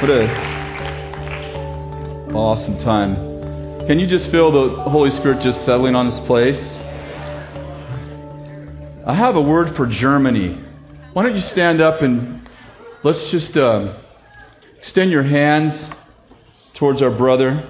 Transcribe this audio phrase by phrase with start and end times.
[0.00, 0.28] What a
[2.32, 3.16] awesome time.
[3.88, 6.76] Can you just feel the Holy Spirit just settling on this place?
[9.04, 10.56] I have a word for Germany.
[11.14, 12.48] Why don't you stand up and
[13.02, 13.98] let's just uh,
[14.78, 15.74] extend your hands
[16.74, 17.68] towards our brother.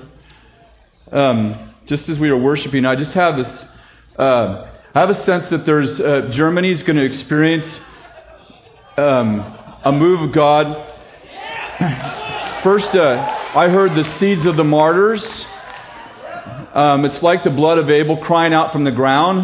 [1.11, 3.65] Um, just as we were worshiping, I just have this.
[4.19, 7.81] Uh, I have a sense that there's uh, Germany is going to experience
[8.99, 9.41] um,
[9.83, 12.17] a move of God.
[12.69, 13.15] First, uh,
[13.55, 15.25] I heard the seeds of the martyrs.
[16.75, 19.41] Um, it's like the blood of Abel crying out from the ground.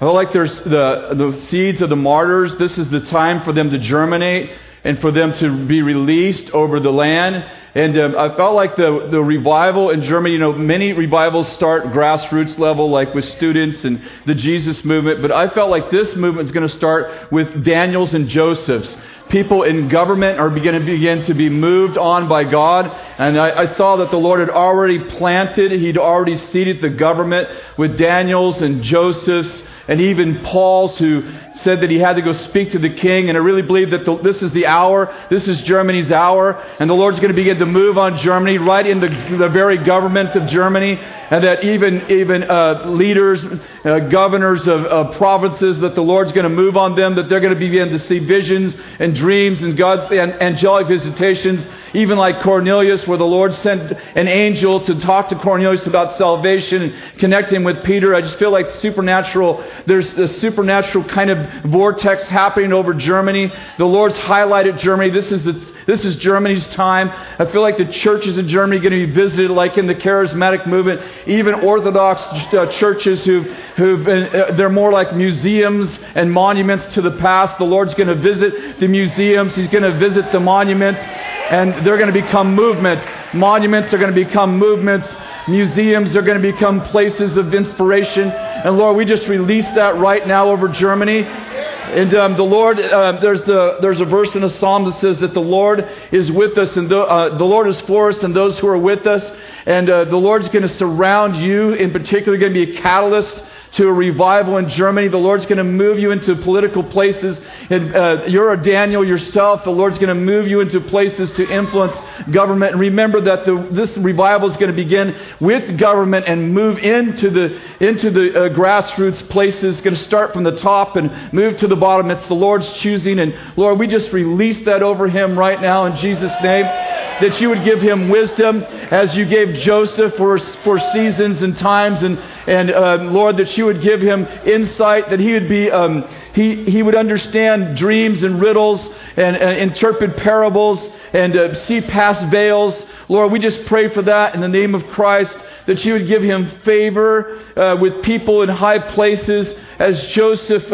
[0.00, 2.56] I like there's the, the seeds of the martyrs.
[2.56, 6.80] This is the time for them to germinate and for them to be released over
[6.80, 7.48] the land.
[7.76, 11.84] And um, I felt like the, the revival in Germany, you know, many revivals start
[11.92, 16.48] grassroots level, like with students and the Jesus movement, but I felt like this movement
[16.48, 18.96] is going to start with Daniels and Josephs
[19.28, 22.86] people in government are going to begin to be moved on by God.
[23.18, 27.48] And I, I, saw that the Lord had already planted, He'd already seated the government
[27.78, 31.22] with Daniels and Josephs and even Paul's who
[31.64, 33.28] said that he had to go speak to the king.
[33.28, 35.12] And I really believe that the, this is the hour.
[35.30, 36.52] This is Germany's hour.
[36.78, 40.36] And the Lord's going to begin to move on Germany, right into the very government
[40.36, 40.98] of Germany.
[40.98, 43.44] And that even, even uh, leaders,
[43.84, 47.40] uh, governors of, of, provinces, that the Lord's going to move on them, that they're
[47.40, 52.42] going to begin to see visions and dreams and God's and angelic visitations, even like
[52.42, 57.52] Cornelius, where the Lord sent an angel to talk to Cornelius about salvation and connect
[57.52, 58.14] him with Peter.
[58.14, 63.52] I just feel like supernatural, there's a supernatural kind of vortex happening over Germany.
[63.78, 65.10] The Lord's highlighted Germany.
[65.10, 65.52] This is, the,
[65.86, 67.10] this is Germany's time.
[67.10, 69.94] I feel like the churches in Germany are going to be visited like in the
[69.94, 71.00] charismatic movement.
[71.26, 77.02] Even Orthodox uh, churches who've, who've been, uh, they're more like museums and monuments to
[77.02, 77.58] the past.
[77.58, 79.54] The Lord's going to visit the museums.
[79.54, 81.00] He's going to visit the monuments.
[81.00, 83.04] And they're going to become movements.
[83.34, 85.06] Monuments are going to become movements.
[85.46, 88.30] Museums are going to become places of inspiration.
[88.30, 91.22] And Lord, we just release that right now over Germany.
[91.22, 95.18] And um, the Lord, uh, there's, a, there's a verse in a psalm that says
[95.18, 98.34] that the Lord is with us, and the, uh, the Lord is for us, and
[98.34, 99.22] those who are with us.
[99.66, 103.42] And uh, the Lord's going to surround you, in particular, going to be a catalyst
[103.74, 105.08] to a revival in Germany.
[105.08, 107.40] The Lord's going to move you into political places.
[107.70, 109.64] And, uh, you're a Daniel yourself.
[109.64, 111.96] The Lord's going to move you into places to influence
[112.30, 112.72] government.
[112.72, 117.30] And remember that the, this revival is going to begin with government and move into
[117.30, 119.76] the, into the uh, grassroots places.
[119.76, 122.10] It's going to start from the top and move to the bottom.
[122.10, 123.18] It's the Lord's choosing.
[123.18, 127.48] And Lord, we just release that over him right now in Jesus' name that you
[127.48, 132.02] would give him wisdom as you gave Joseph for, for seasons and times.
[132.02, 135.70] And, and uh, Lord, that you would give him insight, that he would be.
[135.70, 136.04] Um,
[136.34, 138.84] he, he would understand dreams and riddles
[139.16, 142.84] and, and interpret parables and uh, see past veils.
[143.08, 146.22] Lord, we just pray for that in the name of Christ, that you would give
[146.22, 150.64] him favor uh, with people in high places as Joseph.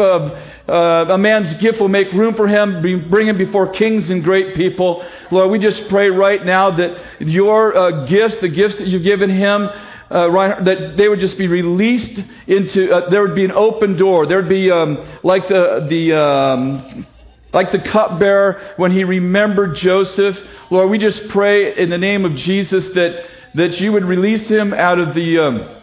[0.67, 4.55] Uh, a man's gift will make room for him, bring him before kings and great
[4.55, 5.03] people.
[5.31, 9.29] Lord, we just pray right now that your uh, gifts, the gifts that you've given
[9.29, 9.69] him,
[10.11, 14.25] uh, that they would just be released into, uh, there would be an open door.
[14.27, 17.07] There would be um, like the, the um,
[17.53, 20.37] like the cupbearer when he remembered Joseph.
[20.69, 24.73] Lord, we just pray in the name of Jesus that, that you would release him
[24.73, 25.39] out of the.
[25.39, 25.80] Um,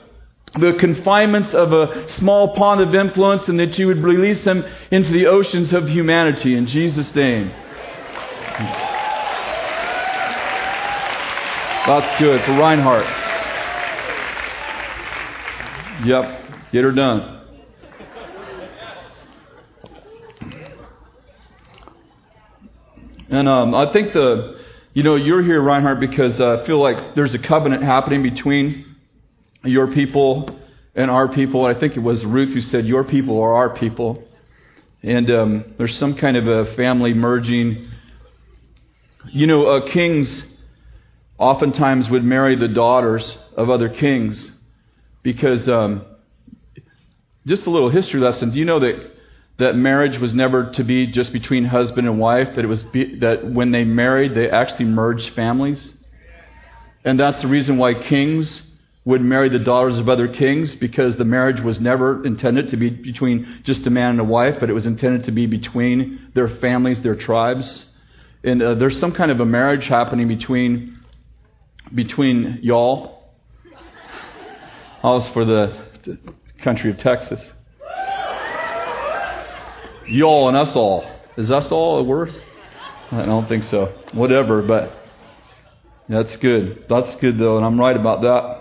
[0.55, 5.11] the confinements of a small pond of influence and that you would release them into
[5.13, 6.57] the oceans of humanity.
[6.57, 7.49] In Jesus' name.
[11.87, 13.07] That's good for Reinhardt.
[16.07, 17.39] Yep, get her done.
[23.31, 24.59] And um, I think the,
[24.95, 28.88] you know, you're here, Reinhardt, because uh, I feel like there's a covenant happening between
[29.65, 30.59] your people
[30.95, 31.65] and our people.
[31.65, 34.23] I think it was Ruth who said, Your people are our people.
[35.03, 37.89] And um, there's some kind of a family merging.
[39.31, 40.43] You know, uh, kings
[41.39, 44.51] oftentimes would marry the daughters of other kings
[45.23, 46.05] because, um,
[47.47, 48.51] just a little history lesson.
[48.51, 49.13] Do you know that,
[49.59, 52.57] that marriage was never to be just between husband and wife?
[52.57, 55.93] That it was be, that when they married, they actually merged families?
[57.05, 58.63] And that's the reason why kings
[59.09, 62.91] would marry the daughters of other kings because the marriage was never intended to be
[62.91, 66.47] between just a man and a wife, but it was intended to be between their
[66.47, 67.87] families, their tribes.
[68.45, 70.99] And uh, there's some kind of a marriage happening between
[71.95, 73.33] between y'all.
[75.03, 76.19] I was for the, the
[76.63, 77.41] country of Texas.
[80.07, 81.11] Y'all and us all.
[81.39, 82.35] Is us all a word?
[83.11, 83.87] I don't think so.
[84.13, 84.93] Whatever, but
[86.11, 86.85] That's good.
[86.91, 88.58] That's good, though, and I'm right about that.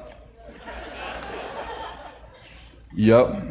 [2.97, 3.43] Yep.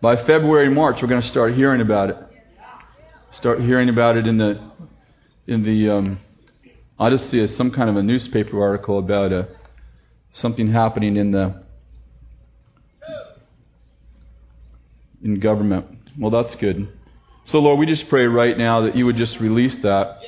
[0.00, 2.16] By February, March, we're going to start hearing about it.
[3.34, 4.72] Start hearing about it in the
[5.46, 6.18] in the um,
[7.10, 9.44] just see some kind of a newspaper article about uh,
[10.32, 11.62] something happening in the
[15.22, 15.86] in government.
[16.18, 16.88] Well, that's good.
[17.44, 20.18] So, Lord, we just pray right now that you would just release that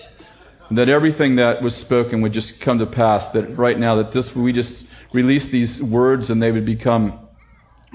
[0.70, 3.26] that everything that was spoken would just come to pass.
[3.32, 4.76] That right now, that this we just
[5.12, 7.21] release these words and they would become,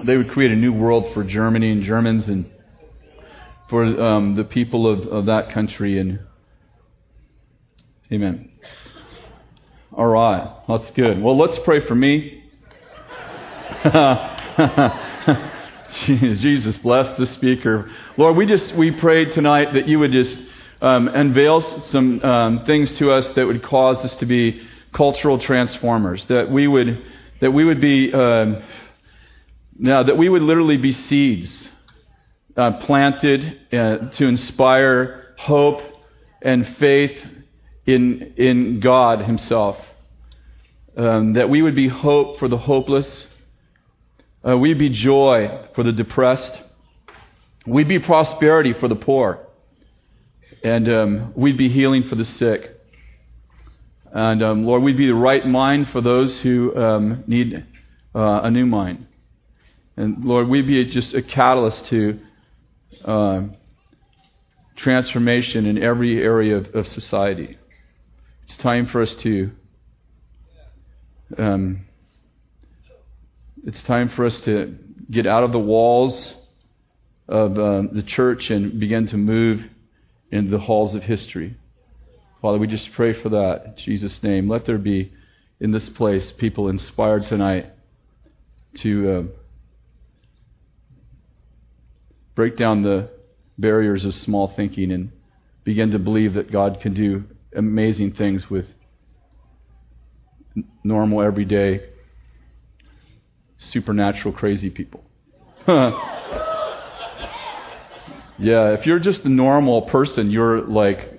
[0.05, 2.49] they would create a new world for Germany and Germans and
[3.69, 5.99] for um, the people of, of that country.
[5.99, 6.19] And
[8.11, 8.51] Amen.
[9.91, 11.21] All right, that's good.
[11.21, 12.43] Well, let's pray for me.
[16.05, 17.89] Jesus bless the speaker.
[18.15, 20.41] Lord, we just we pray tonight that you would just
[20.81, 24.61] um, unveils some um, things to us that would cause us to be
[24.93, 26.23] cultural transformers.
[26.25, 27.03] That we would
[27.41, 28.63] that we would be um,
[29.77, 31.69] now that we would literally be seeds
[32.55, 35.81] uh, planted uh, to inspire hope
[36.41, 37.17] and faith
[37.85, 39.77] in in God Himself.
[40.95, 43.25] Um, that we would be hope for the hopeless.
[44.47, 46.59] Uh, we'd be joy for the depressed.
[47.67, 49.47] We'd be prosperity for the poor
[50.63, 52.73] and um, we'd be healing for the sick.
[54.11, 57.65] And um, Lord, we'd be the right mind for those who um, need
[58.15, 59.06] uh, a new mind.
[59.97, 62.19] And Lord, we'd be just a catalyst to
[63.03, 63.41] uh,
[64.75, 67.57] transformation in every area of, of, society.
[68.43, 69.51] It's time for us to.
[71.35, 71.85] Um,
[73.65, 74.77] it's time for us to
[75.09, 76.35] get out of the walls
[77.27, 79.65] of uh, the church and begin to move
[80.31, 81.57] into the halls of history.
[82.41, 84.47] Father, we just pray for that in Jesus' name.
[84.47, 85.11] Let there be
[85.59, 87.71] in this place people inspired tonight
[88.75, 89.23] to uh,
[92.37, 93.09] break down the
[93.57, 95.11] barriers of small thinking and
[95.63, 97.23] begin to believe that God can do
[97.55, 98.67] amazing things with
[100.83, 101.89] normal, everyday,
[103.57, 105.03] supernatural, crazy people.
[108.39, 111.11] Yeah, if you're just a normal person, you're like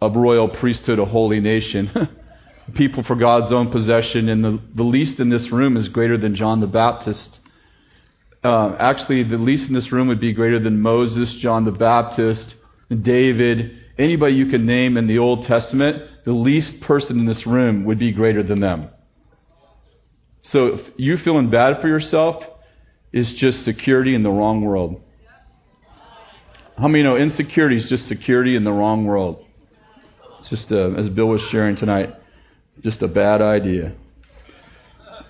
[0.00, 2.08] a royal priesthood, a holy nation.
[2.74, 6.36] People for God's own possession, and the, the least in this room is greater than
[6.36, 7.38] John the Baptist.
[8.44, 12.54] Uh, actually, the least in this room would be greater than Moses, John the Baptist,
[12.90, 16.02] David, anybody you can name in the Old Testament.
[16.26, 18.90] The least person in this room would be greater than them.
[20.42, 22.44] So if you feeling bad for yourself
[23.14, 25.00] is just security in the wrong world.
[26.76, 29.42] How many know insecurity is just security in the wrong world?
[30.40, 32.14] It's just, uh, as Bill was sharing tonight,
[32.82, 33.94] just a bad idea.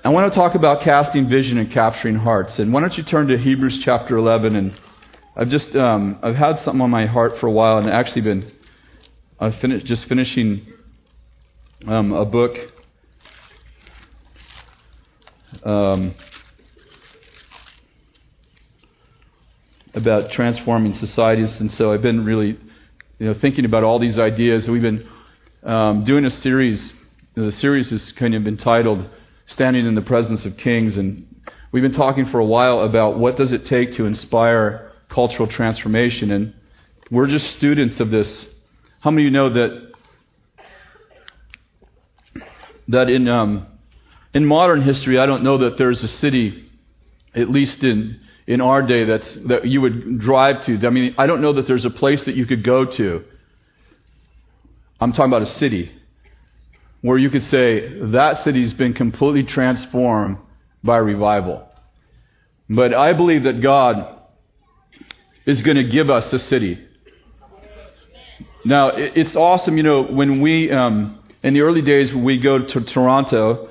[0.07, 2.59] I want to talk about casting vision and capturing hearts.
[2.59, 4.55] And why don't you turn to Hebrews chapter 11?
[4.55, 4.79] And
[5.35, 8.53] I've just um, I've had something on my heart for a while, and actually been
[9.41, 10.67] I've finished just finishing
[11.87, 12.55] um, a book.
[15.65, 16.15] Um,
[19.95, 22.59] about transforming societies, and so I've been really,
[23.19, 24.69] you know, thinking about all these ideas.
[24.69, 25.09] We've been
[25.63, 26.93] um, doing a series.
[27.35, 29.09] The series is kind of entitled
[29.47, 31.27] "Standing in the Presence of Kings," and
[31.73, 36.31] we've been talking for a while about what does it take to inspire cultural transformation,
[36.31, 36.55] and
[37.11, 38.47] we're just students of this.
[39.01, 39.93] How many of you know that
[42.89, 43.67] that in um,
[44.33, 46.69] in modern history, I don't know that there's a city,
[47.35, 50.87] at least in in our day that's, that you would drive to.
[50.87, 53.25] I mean, I don't know that there's a place that you could go to.
[55.01, 55.93] I'm talking about a city
[57.05, 60.39] where you could say that city's been completely transformed
[60.83, 61.69] by revival.
[62.71, 64.21] But I believe that God
[65.45, 66.83] is going to give us a city.
[68.65, 72.81] Now, it's awesome, you know, when we, um, in the early days, we go to
[72.81, 73.69] Toronto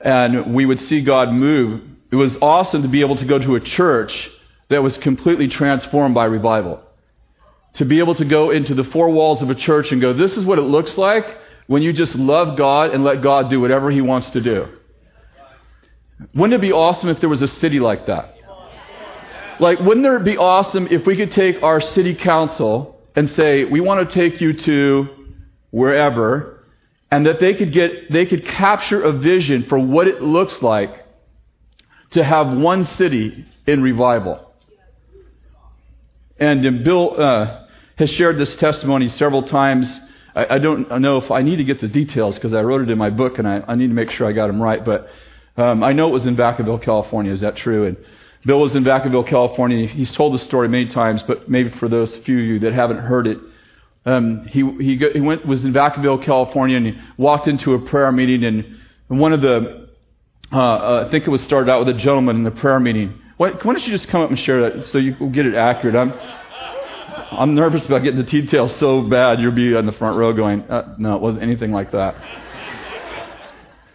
[0.00, 3.54] and we would see God move, it was awesome to be able to go to
[3.54, 4.28] a church
[4.70, 6.82] that was completely transformed by revival.
[7.74, 10.36] To be able to go into the four walls of a church and go, this
[10.36, 13.90] is what it looks like when you just love God and let God do whatever
[13.90, 14.68] He wants to do.
[16.34, 18.36] Wouldn't it be awesome if there was a city like that?
[19.60, 23.80] Like, wouldn't it be awesome if we could take our city council and say, we
[23.80, 25.08] want to take you to
[25.70, 26.64] wherever,
[27.10, 30.90] and that they could get, they could capture a vision for what it looks like
[32.10, 34.52] to have one city in revival.
[36.38, 37.66] And Bill uh,
[37.96, 40.00] has shared this testimony several times
[40.34, 42.90] I, I don't know if I need to get the details because I wrote it
[42.90, 44.84] in my book and I, I need to make sure I got them right.
[44.84, 45.08] But
[45.56, 47.32] um, I know it was in Vacaville, California.
[47.32, 47.86] Is that true?
[47.86, 47.96] And
[48.44, 49.86] Bill was in Vacaville, California.
[49.86, 52.98] He's told the story many times, but maybe for those few of you that haven't
[52.98, 53.38] heard it,
[54.04, 57.78] um, he he, go, he went was in Vacaville, California, and he walked into a
[57.78, 59.88] prayer meeting, and, one of the
[60.50, 63.20] uh, uh, I think it was started out with a gentleman in the prayer meeting.
[63.36, 65.54] Why, why don't you just come up and share that so you will get it
[65.54, 65.94] accurate?
[65.94, 66.12] I'm
[67.38, 69.40] I'm nervous about getting the details so bad.
[69.40, 72.14] You'll be in the front row going, uh, no, it wasn't anything like that.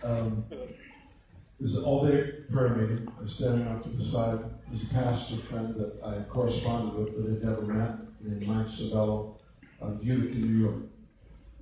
[0.03, 3.08] Um, it was all-day prayer meeting.
[3.20, 4.39] I was standing off to the side.
[4.70, 9.36] There's a pastor friend that I corresponded with but had never met, named Mike Servello,
[9.82, 10.84] of Utica, New York.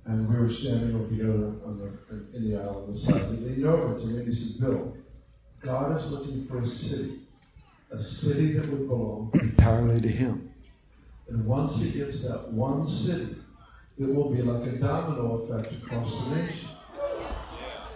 [0.06, 3.22] And we were standing over together on the, in the aisle on the side.
[3.22, 4.96] And he leaned over to me and he said, Bill,
[5.64, 7.20] God is looking for a city,
[7.90, 10.45] a city that would belong entirely to Him.
[11.28, 13.36] And once He gets that one city,
[13.98, 16.68] it will be like a domino effect across the nation.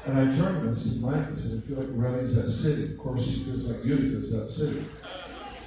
[0.07, 2.93] And I turned and I said, Mike, I said, I feel like Redding's that city.
[2.93, 4.87] Of course, he feels like Utica's that city.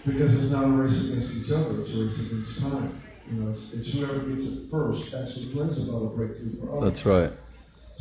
[0.05, 3.01] Because it's not a race against each other, it's a race against time.
[3.29, 6.91] You know, it's, it's whoever gets it first actually brings about a breakthrough for us.
[6.91, 7.31] That's right.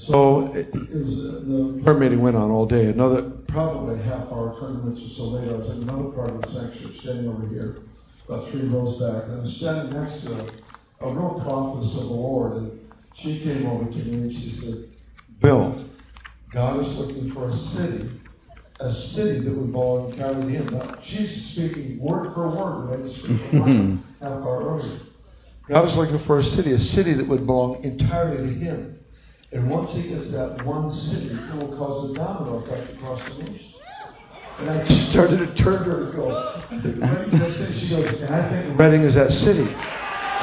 [0.08, 2.86] So it, it was, uh, the prayer meeting went on all day.
[2.86, 6.40] Another, probably half hour, 20 minutes or so later, I was in another part of
[6.42, 7.76] the sanctuary, standing over here,
[8.32, 9.24] about three rows back.
[9.24, 12.56] And I was standing next to a, a real prophetess of the Lord.
[12.56, 14.88] And she came over to me and she said,
[15.40, 15.84] Bill,
[16.52, 18.10] God is looking for a city,
[18.80, 20.78] a city that would belong entirely to Him.
[20.78, 23.14] Now, she's speaking word for word, right?
[23.16, 25.00] Speaking half hour earlier.
[25.68, 28.98] God is looking for a city, a city that would belong entirely to Him.
[29.52, 33.44] And once He gets that one city, it will cause a domino effect across the
[33.44, 33.71] nation.
[34.58, 36.30] And I started to turn to her and go,
[36.70, 37.78] I think Redding's that city.
[37.80, 39.74] She goes, I think Redding is that city.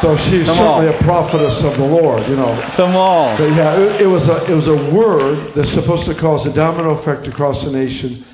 [0.01, 0.96] So she's Come certainly on.
[0.96, 2.70] a prophetess of the Lord, you know.
[2.75, 3.38] Come on.
[3.38, 6.54] But yeah, it, it was a it was a word that's supposed to cause a
[6.54, 8.25] domino effect across the nation.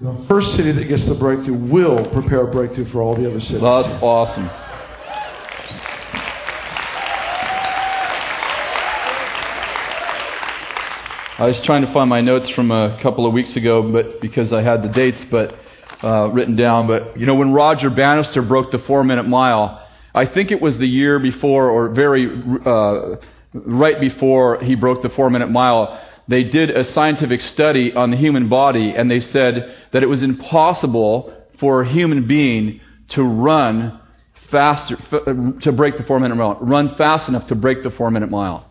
[0.00, 3.40] The first city that gets the breakthrough will prepare a breakthrough for all the other
[3.40, 3.60] cities.
[3.60, 4.46] That's awesome.
[11.40, 14.52] I was trying to find my notes from a couple of weeks ago, but because
[14.52, 15.58] I had the dates, but
[16.04, 16.86] uh, written down.
[16.86, 19.82] But you know, when Roger Bannister broke the four-minute mile,
[20.14, 22.28] I think it was the year before, or very
[22.66, 23.16] uh,
[23.54, 25.98] right before he broke the four-minute mile.
[26.28, 30.22] They did a scientific study on the human body, and they said that it was
[30.22, 32.82] impossible for a human being
[33.16, 33.98] to run
[34.50, 38.70] faster f- to break the four-minute mile, run fast enough to break the four-minute mile.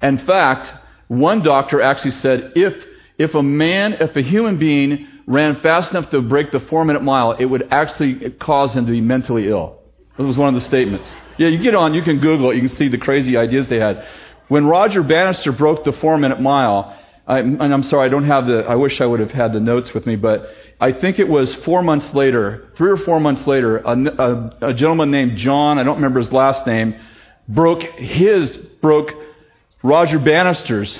[0.00, 0.72] In fact,
[1.08, 2.74] one doctor actually said if,
[3.18, 7.02] if a man, if a human being ran fast enough to break the four minute
[7.02, 9.78] mile, it would actually cause him to be mentally ill.
[10.16, 11.12] That was one of the statements.
[11.38, 13.78] Yeah, you get on, you can Google it, you can see the crazy ideas they
[13.78, 14.06] had.
[14.48, 16.96] When Roger Bannister broke the four minute mile,
[17.26, 19.60] I, and I'm sorry, I don't have the, I wish I would have had the
[19.60, 20.46] notes with me, but
[20.80, 24.74] I think it was four months later, three or four months later, a, a, a
[24.74, 26.94] gentleman named John, I don't remember his last name,
[27.48, 29.10] broke his, broke
[29.84, 30.98] Roger Bannister's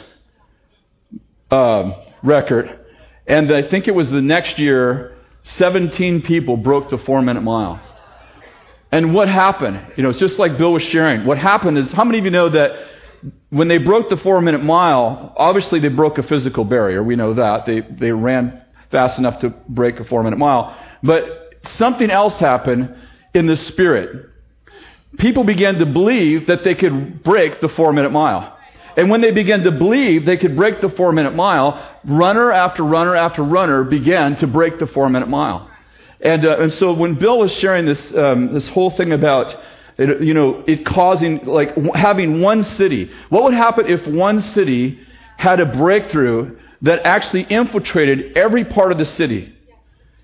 [1.51, 2.79] um, record.
[3.27, 7.81] And I think it was the next year, 17 people broke the four minute mile.
[8.93, 9.81] And what happened?
[9.97, 11.25] You know, it's just like Bill was sharing.
[11.25, 12.73] What happened is, how many of you know that
[13.49, 17.03] when they broke the four minute mile, obviously they broke a physical barrier.
[17.03, 17.65] We know that.
[17.65, 20.77] They, they ran fast enough to break a four minute mile.
[21.03, 22.95] But something else happened
[23.33, 24.29] in the spirit.
[25.19, 28.54] People began to believe that they could break the four minute mile.
[28.97, 32.83] And when they began to believe they could break the four minute mile, runner after
[32.83, 35.71] runner after runner began to break the four minute mile.
[36.21, 39.55] And, uh, and so when Bill was sharing this, um, this whole thing about,
[39.99, 44.99] it, you know, it causing, like having one city, what would happen if one city
[45.37, 49.53] had a breakthrough that actually infiltrated every part of the city?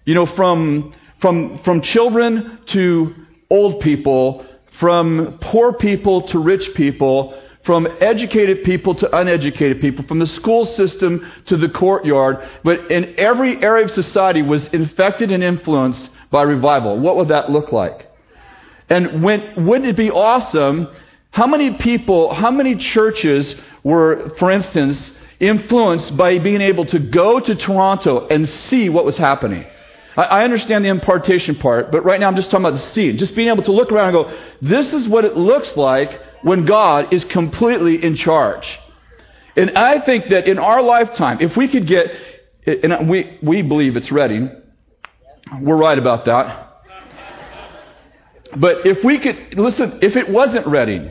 [0.05, 3.15] You know, from, from, from children to
[3.51, 4.47] old people,
[4.79, 10.65] from poor people to rich people, from educated people to uneducated people, from the school
[10.65, 16.43] system to the courtyard, but in every area of society was infected and influenced by
[16.43, 16.99] revival.
[16.99, 18.09] What would that look like?
[18.89, 20.89] And when, wouldn't it be awesome?
[21.33, 27.41] How many people, how many churches were, for instance, influenced by being able to go
[27.41, 29.67] to Toronto and see what was happening?
[30.17, 33.19] I, understand the impartation part, but right now I'm just talking about the seed.
[33.19, 36.65] Just being able to look around and go, this is what it looks like when
[36.65, 38.79] God is completely in charge.
[39.57, 42.07] And I think that in our lifetime, if we could get,
[42.67, 44.49] and we, we believe it's ready,
[45.61, 46.67] we're right about that.
[48.57, 51.11] But if we could, listen, if it wasn't Redding,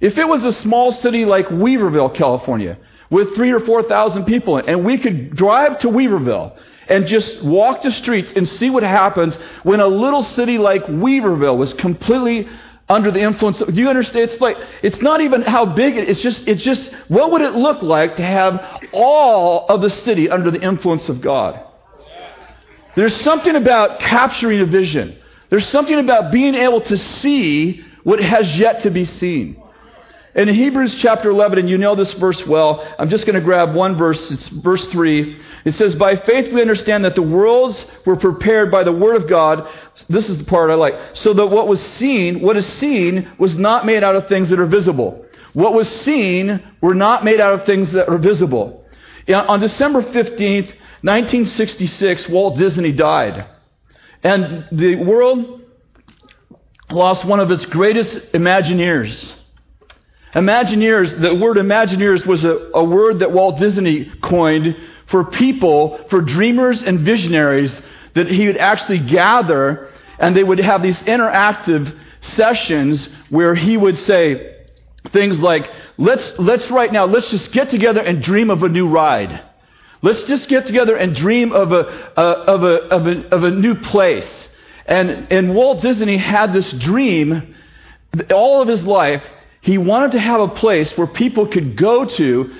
[0.00, 2.76] If it was a small city like Weaverville, California,
[3.10, 6.58] with three or four thousand people, and we could drive to Weaverville
[6.88, 11.56] and just walk the streets and see what happens when a little city like Weaverville
[11.56, 12.48] was completely
[12.88, 14.30] under the influence of, do you understand?
[14.30, 17.54] It's like it's not even how big it, it's just it's just what would it
[17.54, 21.60] look like to have all of the city under the influence of god?
[22.94, 25.16] There's something about capturing a vision.
[25.50, 29.63] There's something about being able to see what has yet to be seen
[30.34, 33.74] in Hebrews chapter 11, and you know this verse well, I'm just going to grab
[33.74, 34.30] one verse.
[34.32, 35.40] It's verse 3.
[35.64, 39.28] It says, By faith we understand that the worlds were prepared by the word of
[39.28, 39.68] God.
[40.08, 40.94] This is the part I like.
[41.14, 44.58] So that what was seen, what is seen, was not made out of things that
[44.58, 45.24] are visible.
[45.52, 48.84] What was seen were not made out of things that are visible.
[49.28, 50.72] On December 15th,
[51.02, 53.46] 1966, Walt Disney died.
[54.24, 55.60] And the world
[56.90, 59.32] lost one of its greatest Imagineers.
[60.34, 64.76] Imagineers, the word Imagineers was a, a word that Walt Disney coined
[65.06, 67.80] for people, for dreamers and visionaries
[68.14, 73.98] that he would actually gather and they would have these interactive sessions where he would
[73.98, 74.56] say
[75.12, 78.88] things like, let's, let's right now, let's just get together and dream of a new
[78.88, 79.42] ride.
[80.02, 83.50] Let's just get together and dream of a, uh, of a, of a, of a
[83.50, 84.48] new place.
[84.86, 87.54] And, and Walt Disney had this dream
[88.30, 89.22] all of his life
[89.64, 92.52] he wanted to have a place where people could go to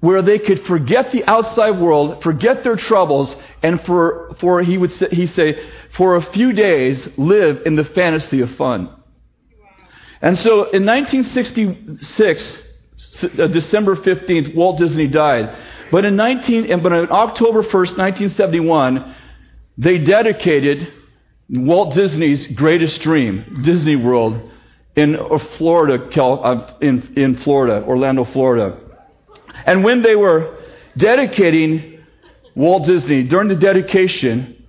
[0.00, 4.92] where they could forget the outside world, forget their troubles, and for, for he would
[4.92, 8.92] say, he say, for a few days, live in the fantasy of fun.
[10.20, 12.58] And so in 1966,
[13.22, 15.56] uh, December 15th, Walt Disney died.
[15.92, 19.14] But in, 19, but on October 1st, 1971,
[19.78, 20.92] they dedicated
[21.48, 24.50] Walt Disney's greatest dream, Disney World,
[24.98, 28.76] in uh, Florida, uh, in, in Florida, Orlando, Florida.
[29.64, 30.58] And when they were
[30.96, 32.00] dedicating
[32.56, 34.66] Walt Disney, during the dedication,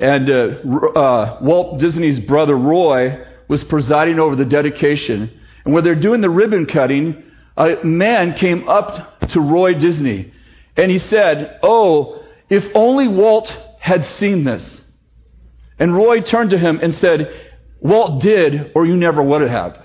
[0.00, 5.94] and uh, uh, Walt Disney's brother Roy was presiding over the dedication, and when they're
[5.94, 7.22] doing the ribbon cutting,
[7.56, 10.32] a man came up to Roy Disney,
[10.76, 14.80] and he said, Oh, if only Walt had seen this.
[15.78, 17.49] And Roy turned to him and said,
[17.80, 19.78] Walt did, or you never would have.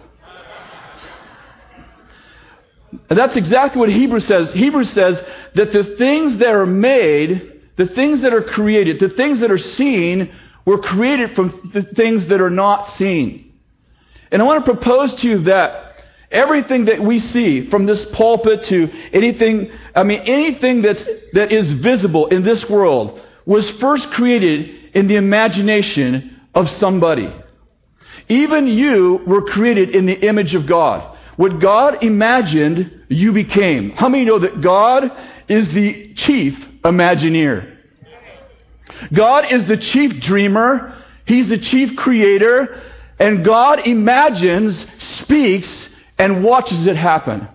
[3.10, 4.52] And that's exactly what Hebrews says.
[4.54, 5.22] Hebrews says
[5.56, 9.58] that the things that are made, the things that are created, the things that are
[9.58, 10.34] seen,
[10.66, 13.54] were created from the things that are not seen.
[14.32, 18.64] And I want to propose to you that everything that we see, from this pulpit
[18.64, 21.04] to anything, I mean, anything that's,
[21.34, 27.34] that is visible in this world, was first created in the imagination of somebody.
[28.28, 31.18] Even you were created in the image of God.
[31.36, 33.92] What God imagined, you became.
[33.92, 35.12] How many know that God
[35.48, 37.78] is the chief Imagineer?
[39.14, 40.96] God is the chief dreamer.
[41.26, 42.82] He's the chief creator.
[43.20, 44.86] And God imagines,
[45.20, 47.48] speaks, and watches it happen.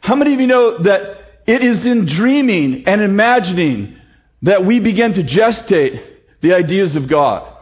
[0.00, 3.96] How many of you know that it is in dreaming and imagining
[4.42, 6.02] that we begin to gestate
[6.40, 7.57] the ideas of God?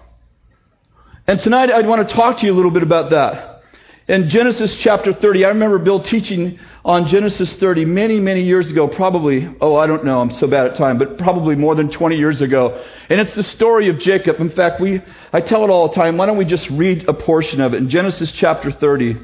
[1.29, 3.63] And tonight I'd want to talk to you a little bit about that.
[4.07, 8.87] In Genesis chapter 30, I remember Bill teaching on Genesis 30 many, many years ago,
[8.87, 12.17] probably, oh, I don't know, I'm so bad at time, but probably more than 20
[12.17, 12.81] years ago.
[13.09, 14.39] And it's the story of Jacob.
[14.39, 16.17] In fact, we, I tell it all the time.
[16.17, 19.17] Why don't we just read a portion of it in Genesis chapter 30?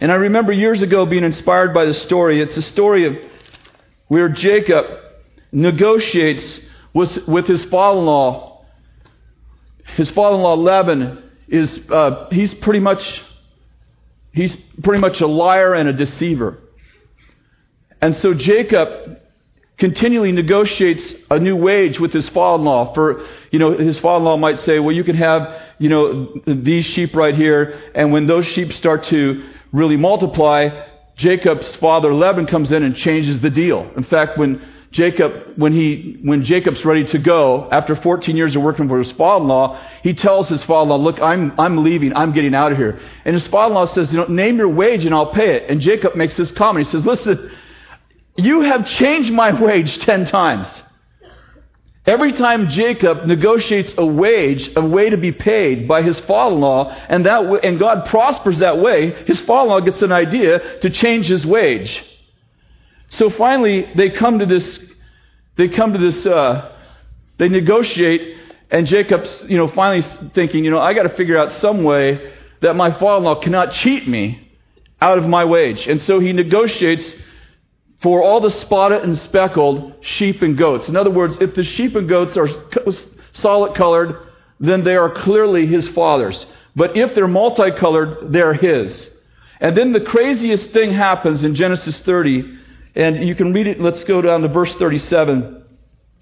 [0.00, 2.42] And I remember years ago being inspired by the story.
[2.42, 3.16] It's a story of
[4.08, 4.86] where Jacob
[5.52, 6.58] negotiates
[6.92, 8.49] with, with his father in law
[9.96, 13.22] his father-in-law Laban is uh, he's pretty much
[14.32, 16.58] he's pretty much a liar and a deceiver.
[18.00, 19.18] And so Jacob
[19.80, 24.78] continually negotiates a new wage with his father-in-law for you know his father-in-law might say
[24.78, 29.02] well you can have you know these sheep right here and when those sheep start
[29.04, 30.68] to really multiply
[31.16, 36.18] Jacob's father Laban comes in and changes the deal in fact when Jacob, when, he,
[36.24, 40.48] when Jacob's ready to go, after 14 years of working for his father-in-law, he tells
[40.48, 42.14] his father-in-law, look, I'm, I'm leaving.
[42.14, 42.98] I'm getting out of here.
[43.24, 45.70] And his father-in-law says, you know, name your wage and I'll pay it.
[45.70, 46.86] And Jacob makes this comment.
[46.86, 47.52] He says, listen,
[48.36, 50.66] you have changed my wage 10 times.
[52.04, 57.26] Every time Jacob negotiates a wage, a way to be paid by his father-in-law, and
[57.26, 62.02] that and God prospers that way, his father-in-law gets an idea to change his wage.
[63.10, 64.78] So finally, they come to this,
[65.56, 66.76] they come to this, uh,
[67.38, 68.38] they negotiate,
[68.70, 70.02] and Jacob's, you know, finally
[70.34, 73.40] thinking, you know, I got to figure out some way that my father in law
[73.40, 74.48] cannot cheat me
[75.00, 75.88] out of my wage.
[75.88, 77.14] And so he negotiates
[78.00, 80.88] for all the spotted and speckled sheep and goats.
[80.88, 82.48] In other words, if the sheep and goats are
[83.32, 84.28] solid colored,
[84.60, 86.46] then they are clearly his father's.
[86.76, 89.08] But if they're multicolored, they're his.
[89.60, 92.58] And then the craziest thing happens in Genesis 30,
[92.94, 93.80] and you can read it.
[93.80, 95.64] Let's go down to verse 37.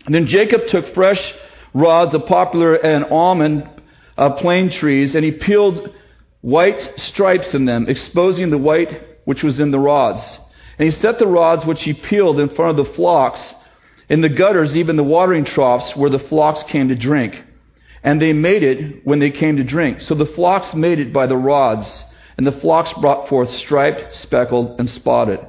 [0.06, 1.34] And then Jacob took fresh
[1.74, 3.68] rods of poplar and almond
[4.16, 5.94] uh, plane trees, and he peeled
[6.40, 10.22] white stripes in them, exposing the white which was in the rods.
[10.78, 13.54] And he set the rods which he peeled in front of the flocks,
[14.08, 17.44] in the gutters, even the watering troughs where the flocks came to drink.
[18.02, 20.00] And they made it when they came to drink.
[20.00, 22.04] So the flocks made it by the rods,
[22.36, 25.40] and the flocks brought forth striped, speckled, and spotted.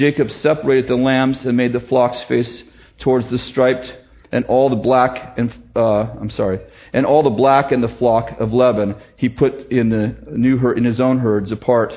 [0.00, 2.62] Jacob separated the lambs and made the flocks face
[2.96, 3.94] towards the striped
[4.32, 6.58] and all the black and uh, I'm sorry,
[6.94, 10.78] and all the black and the flock of Laban he put in the new herd,
[10.78, 11.92] in his own herds apart,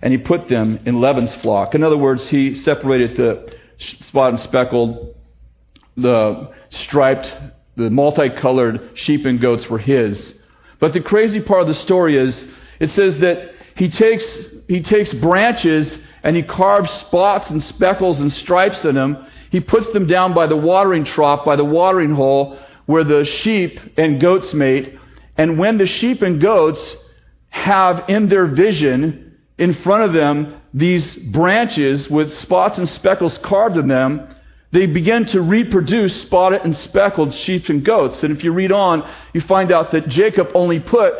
[0.00, 1.74] and he put them in Laban's flock.
[1.74, 5.14] In other words, he separated the spotted and speckled,
[5.94, 7.30] the striped,
[7.76, 10.34] the multicolored sheep and goats were his.
[10.80, 12.42] But the crazy part of the story is
[12.80, 14.24] it says that he takes
[14.68, 19.86] he takes branches and he carves spots and speckles and stripes in them he puts
[19.88, 24.54] them down by the watering trough, by the watering hole, where the sheep and goats
[24.54, 24.98] mate.
[25.36, 26.96] And when the sheep and goats
[27.50, 33.76] have in their vision in front of them these branches with spots and speckles carved
[33.76, 34.26] in them,
[34.70, 38.22] they begin to reproduce spotted and speckled sheep and goats.
[38.22, 41.12] And if you read on, you find out that Jacob only put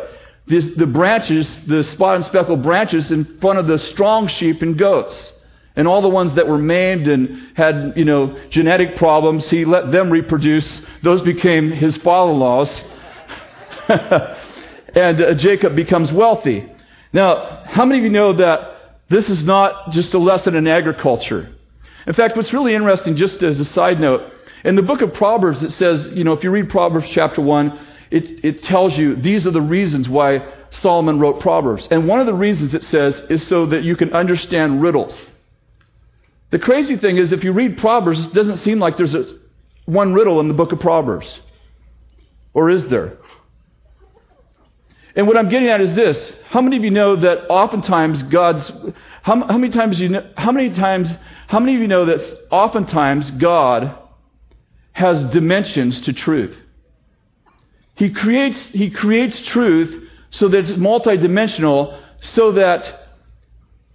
[0.45, 4.77] this, the branches, the spotted and speckled branches, in front of the strong sheep and
[4.77, 5.33] goats.
[5.75, 9.91] And all the ones that were maimed and had, you know, genetic problems, he let
[9.91, 10.81] them reproduce.
[11.01, 12.83] Those became his father-in-laws.
[14.95, 16.69] and uh, Jacob becomes wealthy.
[17.11, 21.49] Now, how many of you know that this is not just a lesson in agriculture?
[22.05, 24.31] In fact, what's really interesting, just as a side note,
[24.63, 27.79] in the book of Proverbs, it says, you know, if you read Proverbs chapter 1,
[28.13, 31.87] it, it tells you these are the reasons why Solomon wrote Proverbs.
[31.89, 35.17] And one of the reasons it says is so that you can understand riddles.
[36.51, 39.25] The crazy thing is, if you read Proverbs, it doesn't seem like there's a,
[39.85, 41.39] one riddle in the book of Proverbs.
[42.53, 43.17] Or is there?
[45.15, 46.33] And what I'm getting at is this.
[46.49, 48.71] How many of you know that oftentimes God's
[49.23, 51.09] how, how, many times you know how many times
[51.47, 53.95] how many of you know that oftentimes God
[54.91, 56.55] has dimensions to truth?
[57.95, 63.07] He creates he creates truth so that it's multidimensional so that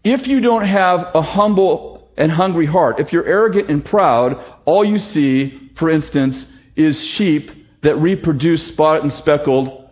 [0.04, 3.00] if you don't have a humble and hungry heart.
[3.00, 6.44] If you're arrogant and proud, all you see, for instance,
[6.76, 7.50] is sheep
[7.82, 9.88] that reproduce spotted and speckled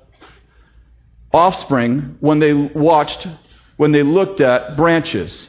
[1.32, 3.26] offspring when they watched,
[3.76, 5.48] when they looked at branches.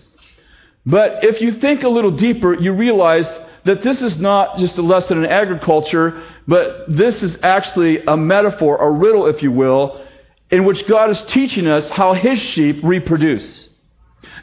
[0.85, 3.27] But if you think a little deeper, you realize
[3.67, 8.77] that this is not just a lesson in agriculture, but this is actually a metaphor,
[8.77, 10.01] a riddle, if you will,
[10.49, 13.69] in which God is teaching us how His sheep reproduce.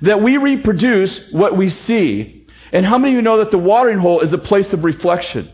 [0.03, 2.47] That we reproduce what we see.
[2.73, 5.51] And how many of you know that the watering hole is a place of reflection?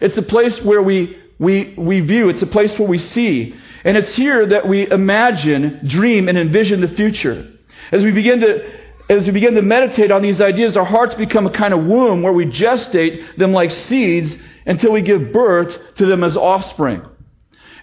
[0.00, 3.54] It's a place where we, we, we view, it's a place where we see.
[3.84, 7.52] And it's here that we imagine, dream, and envision the future.
[7.92, 11.46] As we begin to as we begin to meditate on these ideas, our hearts become
[11.46, 16.06] a kind of womb where we gestate them like seeds until we give birth to
[16.06, 17.02] them as offspring.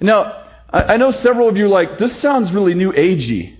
[0.01, 3.57] Now, I know several of you are like, this sounds really new agey.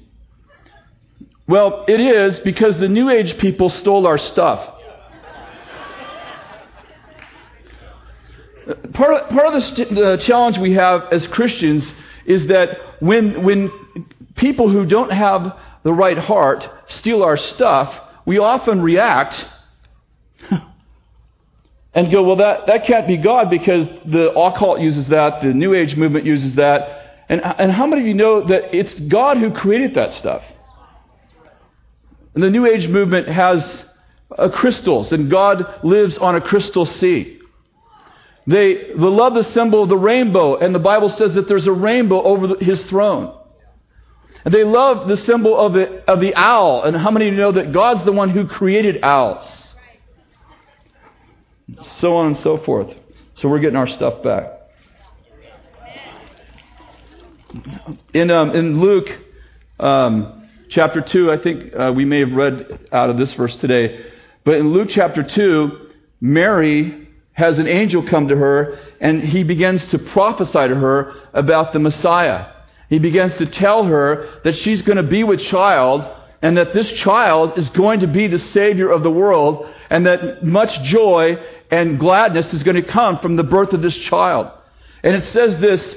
[1.48, 4.74] Well, it is because the New Age people stole our stuff.
[8.94, 11.92] Part of, part of the, st- the challenge we have as Christians
[12.26, 13.72] is that when, when
[14.36, 17.96] people who don't have the right heart steal our stuff,
[18.26, 19.46] we often react
[21.94, 25.76] and go, well, that, that can't be God because the occult uses that, the New
[25.76, 27.24] Age movement uses that.
[27.30, 30.44] And, and how many of you know that it's God who created that stuff?
[32.34, 33.86] And the New Age movement has
[34.36, 37.40] uh, crystals, and God lives on a crystal sea.
[38.48, 41.72] They, they love the symbol of the rainbow, and the Bible says that there's a
[41.72, 43.38] rainbow over the, his throne.
[44.46, 46.84] And they love the symbol of the, of the owl.
[46.84, 49.70] And how many of you know that God's the one who created owls?
[52.00, 52.96] So on and so forth.
[53.34, 54.52] So we're getting our stuff back.
[58.14, 59.10] In, um, in Luke,
[59.80, 64.06] um, chapter 2, I think uh, we may have read out of this verse today.
[64.44, 65.90] But in Luke chapter 2,
[66.22, 71.74] Mary has an angel come to her and he begins to prophesy to her about
[71.74, 72.55] the Messiah.
[72.90, 76.06] He begins to tell her that she's going to be with child
[76.42, 80.44] and that this child is going to be the Savior of the world and that
[80.44, 81.38] much joy
[81.72, 84.52] and gladness is going to come from the birth of this child.
[85.04, 85.96] And it says this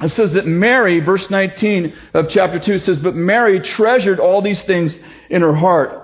[0.00, 4.60] it says that Mary, verse 19 of chapter 2 says, But Mary treasured all these
[4.62, 4.98] things
[5.30, 6.00] in her heart.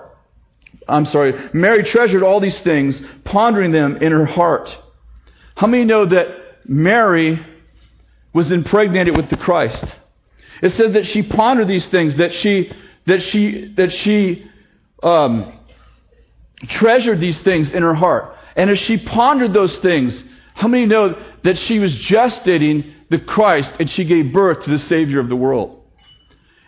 [0.89, 4.77] I'm sorry, Mary treasured all these things, pondering them in her heart.
[5.57, 6.29] How many know that
[6.69, 7.45] Mary
[8.33, 9.85] was impregnated with the Christ?
[10.63, 12.73] It said that she pondered these things, that she
[13.07, 14.51] that she that she
[15.03, 15.59] um,
[16.69, 18.37] treasured these things in her heart.
[18.57, 20.23] And as she pondered those things,
[20.55, 24.79] how many know that she was gestating the Christ and she gave birth to the
[24.79, 25.83] Savior of the world?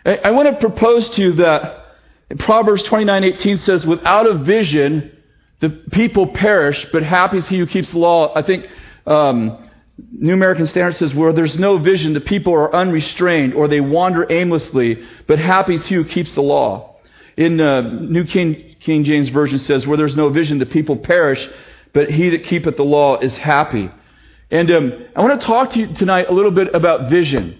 [0.05, 1.85] I, I want to propose to you that
[2.39, 5.11] Proverbs 29:18 says, "Without a vision,
[5.59, 8.67] the people perish, but happy is he who keeps the law." I think
[9.05, 13.81] um, New American Standard says, "Where there's no vision, the people are unrestrained, or they
[13.81, 16.95] wander aimlessly, but happy is he who keeps the law."
[17.37, 21.47] In uh, New King, King James Version says, "Where there's no vision, the people perish,
[21.93, 23.91] but he that keepeth the law is happy."
[24.49, 27.59] And um, I want to talk to you tonight a little bit about vision.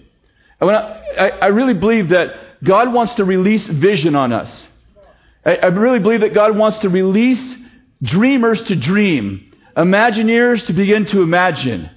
[0.60, 4.68] I, want to, I, I really believe that God wants to release vision on us.
[5.44, 7.56] I, I really believe that God wants to release
[8.02, 11.90] dreamers to dream, imagineers to begin to imagine.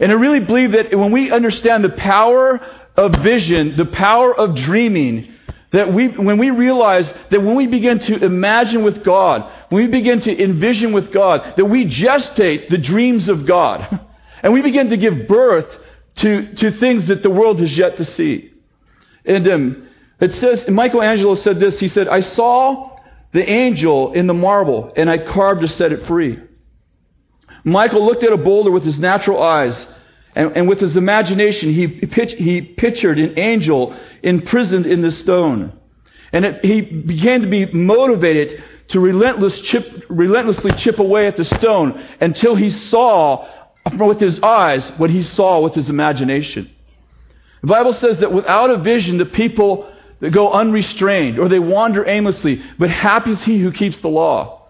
[0.00, 2.60] And I really believe that when we understand the power
[2.96, 5.34] of vision, the power of dreaming,
[5.72, 9.88] that we, when we realize that when we begin to imagine with God, when we
[9.88, 14.00] begin to envision with God, that we gestate the dreams of God.
[14.40, 15.66] And we begin to give birth
[16.18, 18.52] to, to things that the world has yet to see.
[19.24, 19.88] And um,
[20.20, 21.80] it says, Michelangelo said this.
[21.80, 22.98] He said, I saw
[23.32, 26.38] the angel in the marble, and I carved to set it free.
[27.70, 29.86] Michael looked at a boulder with his natural eyes,
[30.34, 35.72] and, and with his imagination, he, pitch, he pictured an angel imprisoned in the stone.
[36.32, 41.44] And it, he began to be motivated to relentless chip, relentlessly chip away at the
[41.44, 43.46] stone until he saw
[43.98, 46.70] with his eyes what he saw with his imagination.
[47.62, 52.06] The Bible says that without a vision, the people that go unrestrained or they wander
[52.06, 54.68] aimlessly, but happy is he who keeps the law.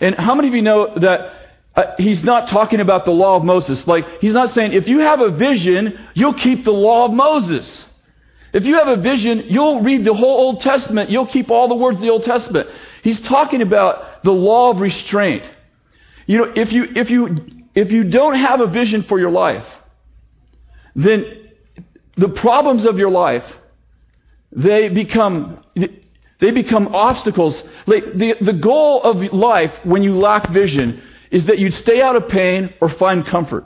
[0.00, 1.39] And how many of you know that
[1.76, 3.86] uh, he's not talking about the law of Moses?
[3.86, 7.84] Like, he's not saying, if you have a vision, you'll keep the law of Moses.
[8.52, 11.10] If you have a vision, you'll read the whole Old Testament.
[11.10, 12.68] You'll keep all the words of the Old Testament.
[13.02, 15.44] He's talking about the law of restraint.
[16.26, 19.64] You know, if you, if you if you don't have a vision for your life,
[20.94, 21.50] then
[22.16, 23.44] the problems of your life,
[24.52, 25.64] they become,
[26.40, 27.62] they become obstacles.
[27.86, 32.16] Like the, the goal of life when you lack vision is that you'd stay out
[32.16, 33.64] of pain or find comfort.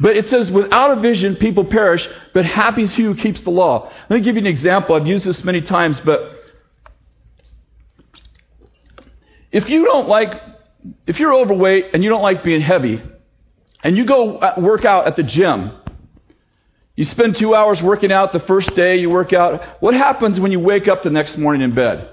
[0.00, 3.50] But it says, without a vision, people perish, but happy is he who keeps the
[3.50, 3.90] law.
[4.08, 4.94] Let me give you an example.
[4.94, 6.34] I've used this many times, but
[9.50, 10.30] if you don't like
[11.06, 13.02] if you're overweight and you don't like being heavy,
[13.82, 15.72] and you go work out at the gym,
[16.96, 20.50] you spend two hours working out the first day you work out, what happens when
[20.50, 22.10] you wake up the next morning in bed?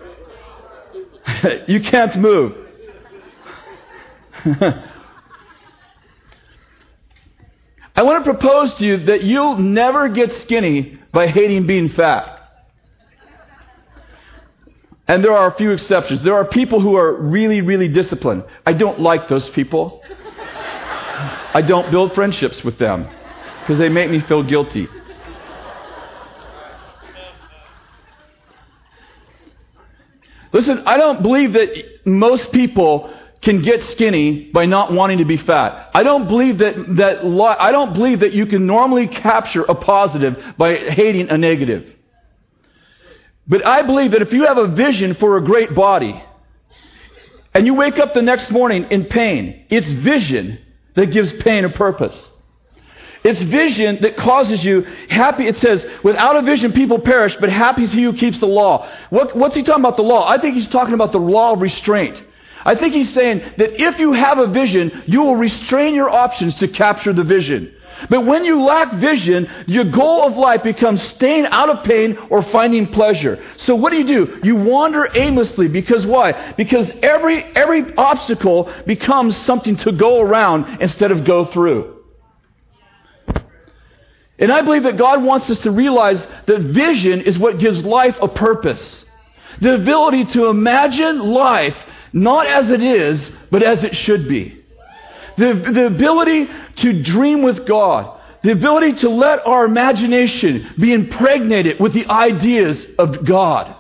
[1.68, 2.65] you can't move.
[7.96, 12.34] I want to propose to you that you'll never get skinny by hating being fat.
[15.08, 16.22] And there are a few exceptions.
[16.24, 18.44] There are people who are really, really disciplined.
[18.66, 20.02] I don't like those people.
[21.54, 23.08] I don't build friendships with them
[23.62, 24.88] because they make me feel guilty.
[30.52, 33.14] Listen, I don't believe that most people
[33.46, 35.92] can get skinny by not wanting to be fat.
[35.94, 37.24] I don't believe that, that
[37.60, 41.94] I don't believe that you can normally capture a positive by hating a negative.
[43.48, 46.22] But I believe that if you have a vision for a great body,
[47.54, 50.60] and you wake up the next morning in pain, it's vision
[50.96, 52.32] that gives pain a purpose.
[53.24, 55.48] It's vision that causes you happy.
[55.48, 58.90] It says, without a vision, people perish, but happy is he who keeps the law.
[59.12, 60.28] What, what's he talking about the law?
[60.28, 62.22] I think he's talking about the law of restraint.
[62.66, 66.56] I think he's saying that if you have a vision, you will restrain your options
[66.58, 67.76] to capture the vision.
[68.10, 72.42] But when you lack vision, your goal of life becomes staying out of pain or
[72.42, 73.42] finding pleasure.
[73.58, 74.40] So what do you do?
[74.44, 76.54] You wander aimlessly because why?
[76.58, 81.94] Because every every obstacle becomes something to go around instead of go through.
[84.38, 88.18] And I believe that God wants us to realize that vision is what gives life
[88.22, 89.06] a purpose.
[89.62, 91.78] The ability to imagine life
[92.16, 94.64] not as it is, but as it should be.
[95.38, 96.48] The, the ability
[96.78, 98.22] to dream with God.
[98.42, 103.76] The ability to let our imagination be impregnated with the ideas of God.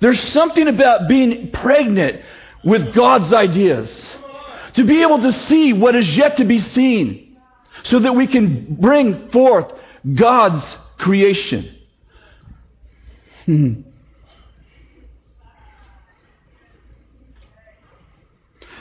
[0.00, 2.22] There's something about being pregnant
[2.64, 4.16] with God's ideas.
[4.74, 7.36] To be able to see what is yet to be seen
[7.82, 9.72] so that we can bring forth
[10.14, 10.62] God's
[10.98, 11.74] creation.
[13.46, 13.85] Hmm.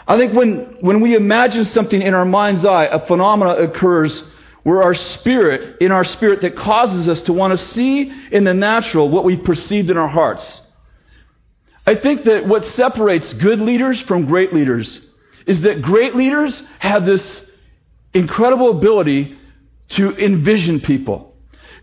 [0.07, 4.23] I think when, when we imagine something in our mind's eye, a phenomena occurs
[4.63, 8.53] where our spirit, in our spirit, that causes us to want to see in the
[8.53, 10.61] natural what we've perceived in our hearts.
[11.87, 14.99] I think that what separates good leaders from great leaders
[15.45, 17.41] is that great leaders have this
[18.13, 19.37] incredible ability
[19.89, 21.35] to envision people.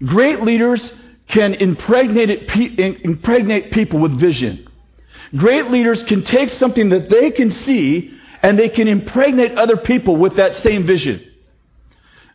[0.05, 0.93] Great leaders
[1.29, 2.51] can impregnate,
[3.05, 4.69] impregnate people with vision.
[5.37, 10.17] Great leaders can take something that they can see and they can impregnate other people
[10.17, 11.27] with that same vision.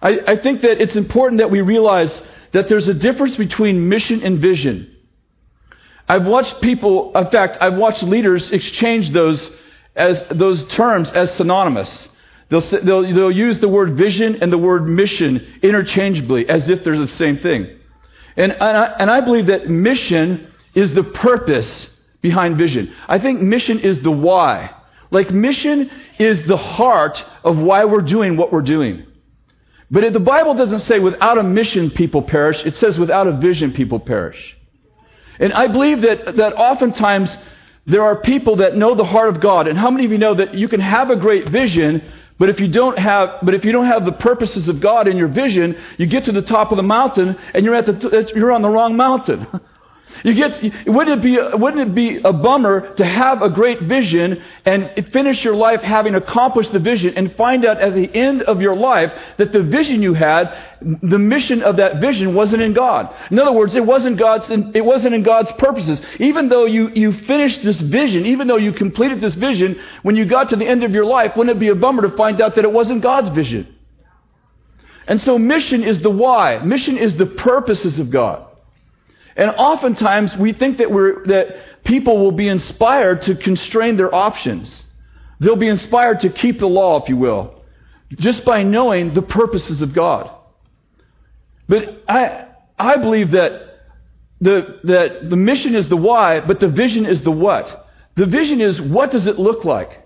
[0.02, 2.22] I, I think that it's important that we realize
[2.54, 4.96] that there's a difference between mission and vision.
[6.08, 9.50] I've watched people, in fact, I've watched leaders exchange those
[9.96, 12.08] as those terms as synonymous.
[12.50, 16.98] They'll, they'll, they'll use the word vision and the word mission interchangeably as if they're
[16.98, 17.78] the same thing.
[18.38, 21.88] And, and, I, and I believe that mission is the purpose
[22.22, 22.94] behind vision.
[23.08, 24.72] I think mission is the why.
[25.12, 29.06] Like mission is the heart of why we're doing what we're doing.
[29.90, 33.38] But if the Bible doesn't say without a mission people perish, it says without a
[33.38, 34.58] vision people perish.
[35.40, 37.36] And I believe that, that oftentimes
[37.86, 39.68] there are people that know the heart of God.
[39.68, 42.04] And how many of you know that you can have a great vision,
[42.38, 45.16] but if you don't have, but if you don't have the purposes of God in
[45.16, 48.52] your vision, you get to the top of the mountain and you're at the, you're
[48.52, 49.48] on the wrong mountain.
[50.24, 54.42] You get, wouldn't it, be, wouldn't it be a bummer to have a great vision
[54.66, 58.62] and finish your life having accomplished the vision and find out at the end of
[58.62, 63.14] your life that the vision you had, the mission of that vision wasn't in God?
[63.30, 66.02] In other words, it wasn't God's, it wasn't in God's purposes.
[66.20, 70.26] Even though you, you finished this vision, even though you completed this vision, when you
[70.26, 72.56] got to the end of your life, wouldn't it be a bummer to find out
[72.56, 73.76] that it wasn't God's vision?
[75.08, 76.60] And so mission is the why.
[76.60, 78.47] Mission is the purposes of God.
[79.38, 84.84] And oftentimes we think that, we're, that people will be inspired to constrain their options.
[85.40, 87.62] They'll be inspired to keep the law, if you will,
[88.16, 90.32] just by knowing the purposes of God.
[91.70, 92.48] But I,
[92.80, 93.62] I believe that
[94.42, 97.88] the, that the mission is the why, but the vision is the what.
[98.16, 100.04] The vision is what does it look like?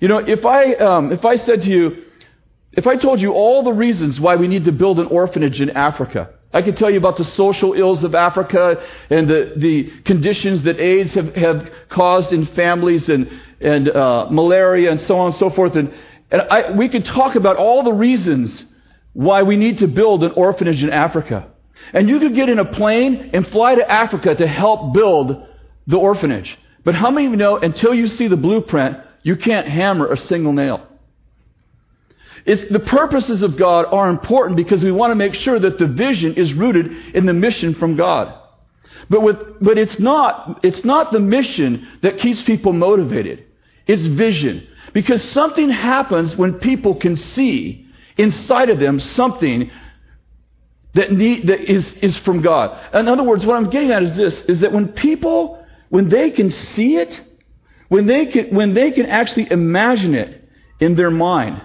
[0.00, 2.04] You know, if I, um, if I said to you,
[2.72, 5.70] if I told you all the reasons why we need to build an orphanage in
[5.70, 10.62] Africa, I could tell you about the social ills of Africa and the, the conditions
[10.62, 13.28] that AIDS have, have caused in families and,
[13.60, 15.76] and uh, malaria and so on and so forth.
[15.76, 15.94] And,
[16.30, 18.64] and I, we could talk about all the reasons
[19.14, 21.48] why we need to build an orphanage in Africa.
[21.92, 25.46] And you could get in a plane and fly to Africa to help build
[25.86, 26.58] the orphanage.
[26.84, 30.16] But how many of you know until you see the blueprint, you can't hammer a
[30.16, 30.86] single nail?
[32.44, 35.86] It's, the purposes of God are important because we want to make sure that the
[35.86, 38.38] vision is rooted in the mission from God.
[39.08, 43.44] But, with, but it's, not, it's not the mission that keeps people motivated.
[43.86, 44.66] It's vision.
[44.92, 49.70] Because something happens when people can see inside of them something
[50.94, 52.78] that, need, that is, is from God.
[52.94, 56.30] In other words, what I'm getting at is this, is that when people, when they
[56.30, 57.18] can see it,
[57.88, 60.48] when they can, when they can actually imagine it
[60.80, 61.62] in their mind,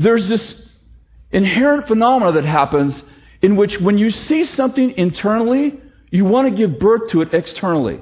[0.00, 0.66] there's this
[1.30, 3.02] inherent phenomena that happens
[3.42, 5.78] in which when you see something internally,
[6.10, 8.00] you want to give birth to it externally.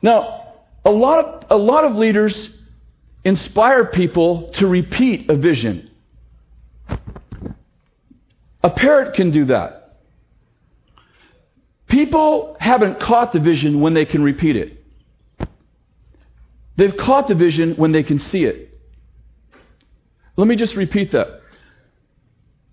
[0.00, 2.48] Now, a lot of, a lot of leaders
[3.22, 5.90] inspire people to repeat a vision.
[8.62, 9.98] A parrot can do that.
[11.86, 14.84] People haven't caught the vision when they can repeat it.
[16.76, 18.75] They've caught the vision when they can see it.
[20.36, 21.40] Let me just repeat that.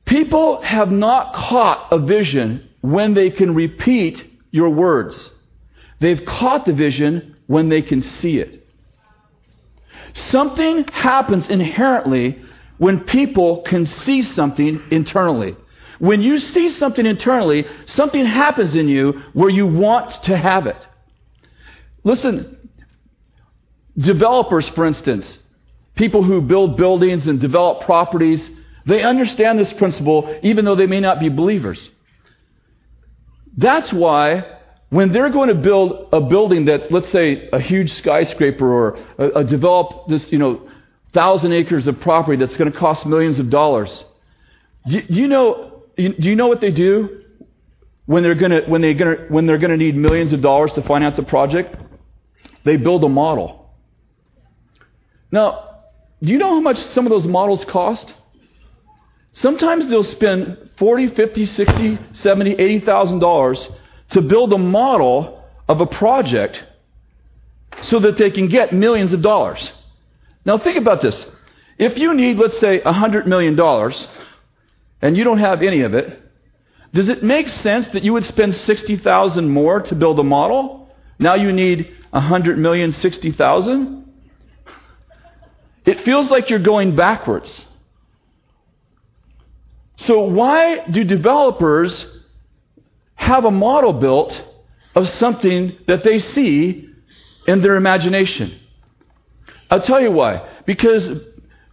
[0.05, 5.31] People have not caught a vision when they can repeat your words.
[5.99, 8.67] They've caught the vision when they can see it.
[10.13, 12.41] Something happens inherently
[12.77, 15.55] when people can see something internally.
[15.99, 20.87] When you see something internally, something happens in you where you want to have it.
[22.03, 22.57] Listen,
[23.97, 25.39] developers, for instance,
[25.95, 28.49] People who build buildings and develop properties,
[28.85, 31.89] they understand this principle even though they may not be believers.
[33.57, 34.45] That's why
[34.89, 39.39] when they're going to build a building that's, let's say, a huge skyscraper or a,
[39.39, 40.69] a develop this, you know,
[41.13, 44.03] thousand acres of property that's going to cost millions of dollars.
[44.87, 45.69] Do you, do you know?
[45.95, 47.23] Do you know what they do
[48.05, 50.41] when they're going to when they're going to when they're going to need millions of
[50.41, 51.75] dollars to finance a project?
[52.63, 53.71] They build a model.
[55.31, 55.72] Now,
[56.23, 58.13] do you know how much some of those models cost?
[59.33, 63.69] Sometimes they'll spend 40, 50, 60, 70, 80,000 dollars
[64.11, 66.63] to build a model of a project
[67.81, 69.71] so that they can get millions of dollars.
[70.45, 71.25] Now think about this.
[71.77, 73.59] If you need, let's say, $100 million
[75.01, 76.21] and you don't have any of it,
[76.93, 80.89] does it make sense that you would spend 60,000 more to build a model?
[81.17, 84.02] Now you need 100 million 60,000?
[85.85, 87.65] It feels like you're going backwards.
[89.97, 92.05] So why do developers
[93.15, 94.41] have a model built
[94.95, 96.89] of something that they see
[97.47, 98.59] in their imagination?
[99.69, 100.49] I'll tell you why.
[100.65, 101.09] Because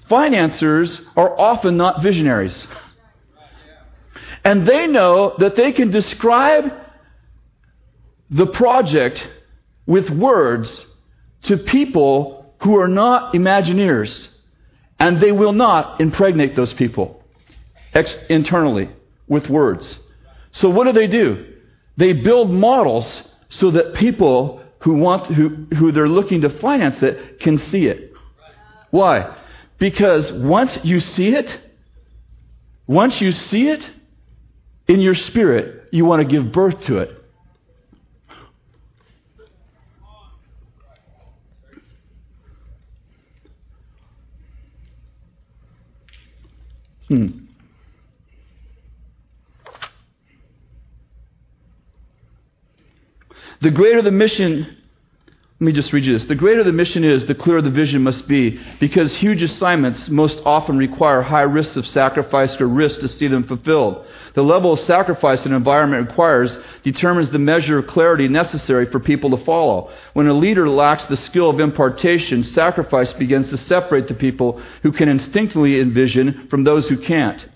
[0.09, 2.67] financiers are often not visionaries.
[4.45, 6.73] And they know that they can describe
[8.31, 9.29] the project
[9.87, 10.87] with words
[11.43, 14.29] to people who are not Imagineers.
[14.99, 17.23] And they will not impregnate those people
[17.95, 18.91] ex- internally
[19.29, 19.99] with words.
[20.53, 21.55] So what do they do?
[21.97, 27.41] They build models so that people who want who, who they're looking to finance it
[27.41, 28.13] can see it.
[28.91, 29.37] Why?
[29.79, 31.59] Because once you see it,
[32.87, 33.89] once you see it
[34.89, 37.20] in your spirit, you want to give birth to it.
[47.11, 47.27] Hmm.
[53.63, 54.77] The greater the mission,
[55.61, 56.25] let me just read you this.
[56.25, 60.41] The greater the mission is, the clearer the vision must be, because huge assignments most
[60.47, 64.07] often require high risks of sacrifice or risk to see them fulfilled.
[64.33, 69.37] The level of sacrifice an environment requires determines the measure of clarity necessary for people
[69.37, 69.91] to follow.
[70.15, 74.93] When a leader lacks the skill of impartation, sacrifice begins to separate the people who
[74.93, 77.47] can instinctively envision from those who can't.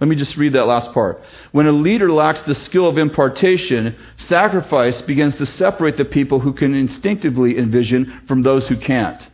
[0.00, 1.22] Let me just read that last part.
[1.52, 6.54] When a leader lacks the skill of impartation, sacrifice begins to separate the people who
[6.54, 9.26] can instinctively envision from those who can't.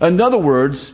[0.00, 0.92] In other words,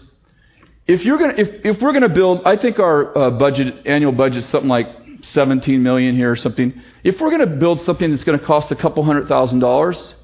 [0.87, 4.13] if you're going if, if we're going to build, I think our uh, budget, annual
[4.13, 4.87] budget is something like
[5.33, 6.75] 17 million here or something.
[7.03, 10.15] If we're going to build something that's going to cost a couple hundred thousand dollars,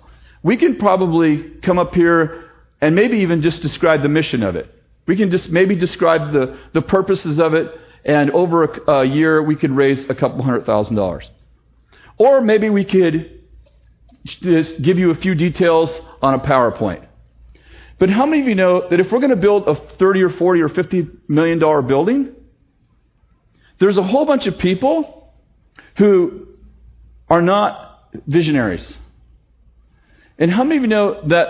[0.43, 2.51] we can probably come up here
[2.83, 4.71] and maybe even just describe the mission of it.
[5.07, 7.71] We can just maybe describe the, the purposes of it
[8.05, 11.31] and over a, a year we could raise a couple hundred thousand dollars.
[12.19, 13.43] Or maybe we could
[14.25, 17.07] just give you a few details on a PowerPoint.
[17.99, 20.31] But how many of you know that if we're going to build a 30 or
[20.31, 22.33] 40 or 50 million dollar building,
[23.79, 25.33] there's a whole bunch of people
[25.97, 26.49] who
[27.29, 28.97] are not visionaries.
[30.39, 31.49] And how many of you know that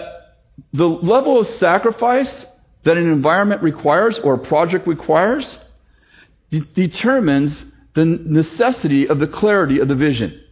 [0.72, 2.44] the level of sacrifice
[2.84, 5.58] that an environment requires or a project requires
[6.54, 10.42] de- determines the necessity of the clarity of the vision.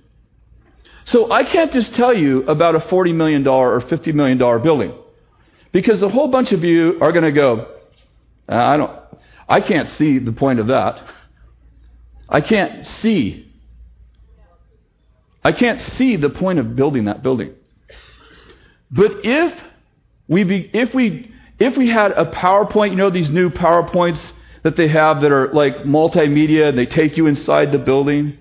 [1.04, 4.94] So I can't just tell you about a $40 million or $50 million building
[5.72, 7.66] because a whole bunch of you are going to go,
[8.48, 8.92] uh, I don't,
[9.48, 11.02] I can't see the point of that.
[12.28, 13.52] I can't see.
[15.44, 17.54] I can't see the point of building that building.
[18.90, 19.60] But if
[20.28, 24.22] we be, if we if we had a PowerPoint, you know these new PowerPoints
[24.62, 28.38] that they have that are like multimedia and they take you inside the building.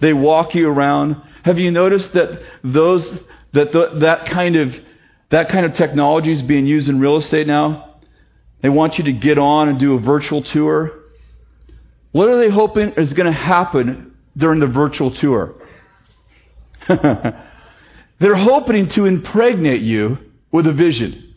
[0.00, 1.16] They walk you around.
[1.44, 3.08] Have you noticed that those
[3.52, 4.74] that the, that kind of
[5.30, 8.00] that kind of technology is being used in real estate now?
[8.60, 10.92] They want you to get on and do a virtual tour.
[12.12, 15.54] What are they hoping is going to happen during the virtual tour?
[16.88, 20.18] They're hoping to impregnate you
[20.52, 21.34] with a vision.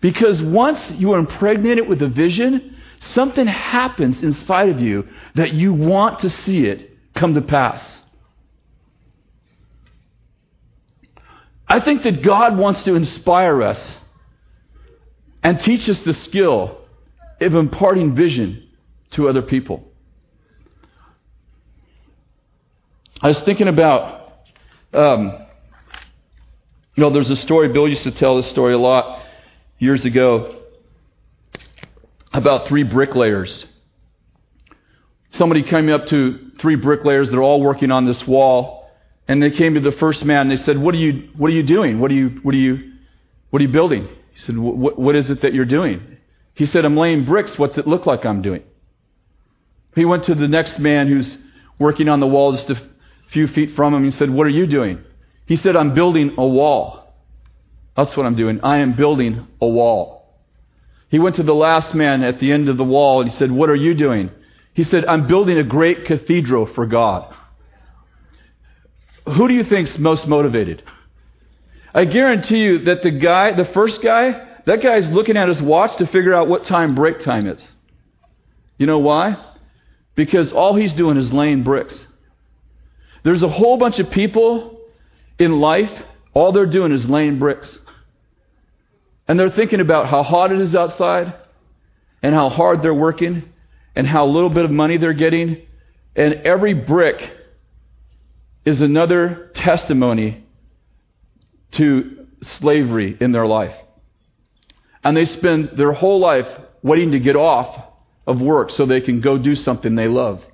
[0.00, 5.72] Because once you are impregnated with a vision, Something happens inside of you that you
[5.72, 8.00] want to see it come to pass.
[11.68, 13.96] I think that God wants to inspire us
[15.42, 16.78] and teach us the skill
[17.40, 18.68] of imparting vision
[19.10, 19.84] to other people.
[23.20, 24.32] I was thinking about,
[24.92, 25.46] um,
[26.94, 29.22] you know, there's a story, Bill used to tell this story a lot
[29.78, 30.65] years ago
[32.36, 33.64] about three bricklayers.
[35.30, 37.30] Somebody came up to three bricklayers.
[37.30, 38.88] They're all working on this wall.
[39.28, 41.54] And they came to the first man and they said, What are you, what are
[41.54, 41.98] you doing?
[41.98, 42.92] What are you, what are you,
[43.50, 44.08] what are you building?
[44.32, 46.18] He said, What is it that you're doing?
[46.54, 47.58] He said, I'm laying bricks.
[47.58, 48.62] What's it look like I'm doing?
[49.94, 51.36] He went to the next man who's
[51.78, 52.80] working on the wall just a
[53.32, 54.04] few feet from him.
[54.04, 55.02] He said, What are you doing?
[55.46, 57.14] He said, I'm building a wall.
[57.96, 58.60] That's what I'm doing.
[58.62, 60.15] I am building a wall.
[61.08, 63.50] He went to the last man at the end of the wall and he said,
[63.50, 64.30] What are you doing?
[64.74, 67.34] He said, I'm building a great cathedral for God.
[69.26, 70.82] Who do you think's most motivated?
[71.94, 75.96] I guarantee you that the guy, the first guy, that guy's looking at his watch
[75.96, 77.66] to figure out what time break time is.
[78.78, 79.42] You know why?
[80.14, 82.06] Because all he's doing is laying bricks.
[83.22, 84.78] There's a whole bunch of people
[85.38, 85.90] in life,
[86.34, 87.78] all they're doing is laying bricks.
[89.28, 91.34] And they're thinking about how hot it is outside,
[92.22, 93.44] and how hard they're working,
[93.94, 95.66] and how little bit of money they're getting.
[96.14, 97.30] And every brick
[98.64, 100.44] is another testimony
[101.72, 103.74] to slavery in their life.
[105.04, 106.46] And they spend their whole life
[106.82, 107.84] waiting to get off
[108.26, 110.44] of work so they can go do something they love.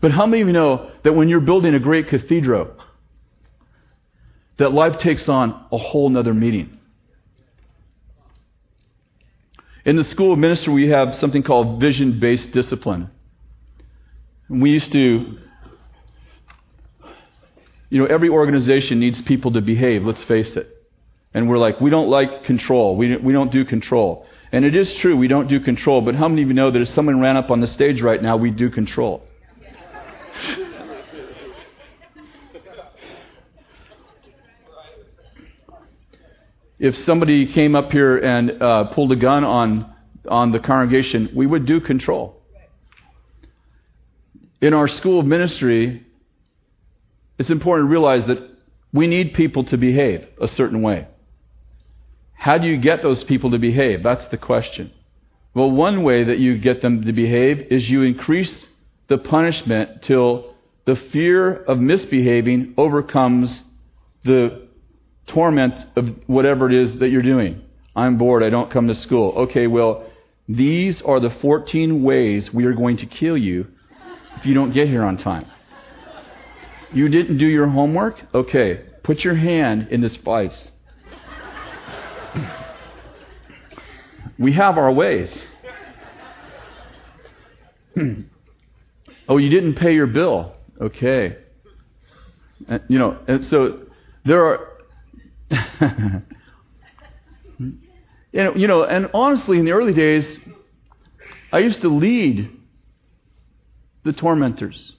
[0.00, 2.76] But how many of you know that when you're building a great cathedral,
[4.58, 6.77] that life takes on a whole nother meaning?
[9.88, 13.10] In the school of ministry, we have something called vision based discipline.
[14.50, 15.38] We used to
[17.88, 20.68] you know, every organization needs people to behave, let's face it.
[21.32, 22.96] And we're like, we don't like control.
[22.96, 24.26] We, we don't do control.
[24.52, 26.02] And it is true, we don't do control.
[26.02, 28.22] But how many of you know that if someone ran up on the stage right
[28.22, 29.22] now, we do control?
[36.78, 39.92] If somebody came up here and uh, pulled a gun on,
[40.28, 42.40] on the congregation, we would do control.
[44.60, 46.04] In our school of ministry,
[47.38, 48.50] it's important to realize that
[48.92, 51.06] we need people to behave a certain way.
[52.34, 54.02] How do you get those people to behave?
[54.02, 54.92] That's the question.
[55.54, 58.66] Well, one way that you get them to behave is you increase
[59.08, 60.54] the punishment till
[60.84, 63.64] the fear of misbehaving overcomes
[64.24, 64.67] the
[65.28, 67.62] torment of whatever it is that you're doing.
[67.94, 68.42] I'm bored.
[68.42, 69.32] I don't come to school.
[69.36, 70.06] Okay, well,
[70.48, 73.66] these are the 14 ways we are going to kill you
[74.36, 75.46] if you don't get here on time.
[76.92, 78.20] You didn't do your homework?
[78.34, 80.70] Okay, put your hand in this vice.
[84.38, 85.38] we have our ways.
[89.28, 90.54] oh, you didn't pay your bill.
[90.80, 91.36] Okay.
[92.68, 93.80] And, you know, and so
[94.24, 94.77] there are.
[97.60, 97.72] you,
[98.32, 100.38] know, you know, and honestly, in the early days,
[101.52, 102.50] I used to lead
[104.04, 104.94] the tormentors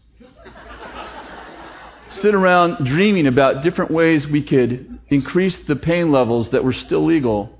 [2.22, 7.06] sit around dreaming about different ways we could increase the pain levels that were still
[7.06, 7.58] legal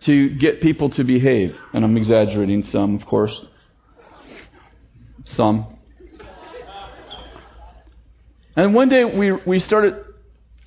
[0.00, 1.56] to get people to behave.
[1.72, 3.46] And I'm exaggerating some, of course.
[5.24, 5.66] Some.
[8.56, 10.04] And one day we, we started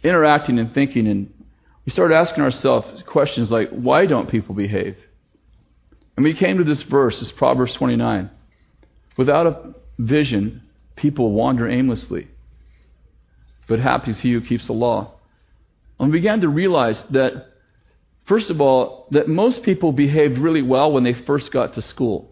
[0.03, 1.33] interacting and thinking, and
[1.85, 4.97] we started asking ourselves questions like, why don't people behave?
[6.15, 8.29] And we came to this verse, it's Proverbs 29.
[9.17, 10.63] Without a vision,
[10.95, 12.27] people wander aimlessly.
[13.67, 15.13] But happy is he who keeps the law.
[15.99, 17.47] And we began to realize that,
[18.25, 22.31] first of all, that most people behaved really well when they first got to school.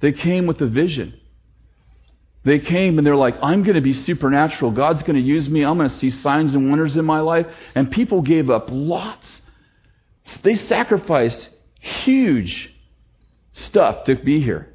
[0.00, 1.14] They came with a vision.
[2.44, 4.70] They came and they're like, I'm going to be supernatural.
[4.70, 5.64] God's going to use me.
[5.64, 7.46] I'm going to see signs and wonders in my life.
[7.74, 9.40] And people gave up lots.
[10.42, 11.48] They sacrificed
[11.80, 12.72] huge
[13.52, 14.74] stuff to be here.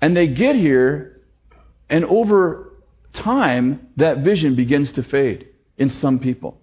[0.00, 1.20] And they get here,
[1.88, 2.72] and over
[3.12, 5.48] time, that vision begins to fade
[5.78, 6.60] in some people.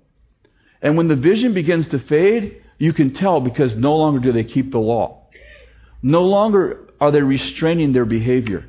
[0.82, 4.44] And when the vision begins to fade, you can tell because no longer do they
[4.44, 5.28] keep the law.
[6.02, 8.66] No longer are they restraining their behavior.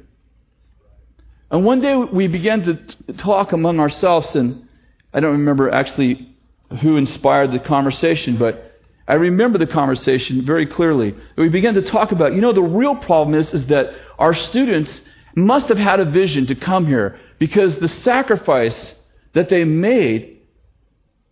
[1.51, 4.69] And one day we began to talk among ourselves, and
[5.13, 6.37] I don't remember actually
[6.81, 8.79] who inspired the conversation, but
[9.09, 11.17] I remember the conversation very clearly.
[11.37, 15.01] We began to talk about, you know, the real problem is, is that our students
[15.35, 18.95] must have had a vision to come here because the sacrifice
[19.33, 20.43] that they made,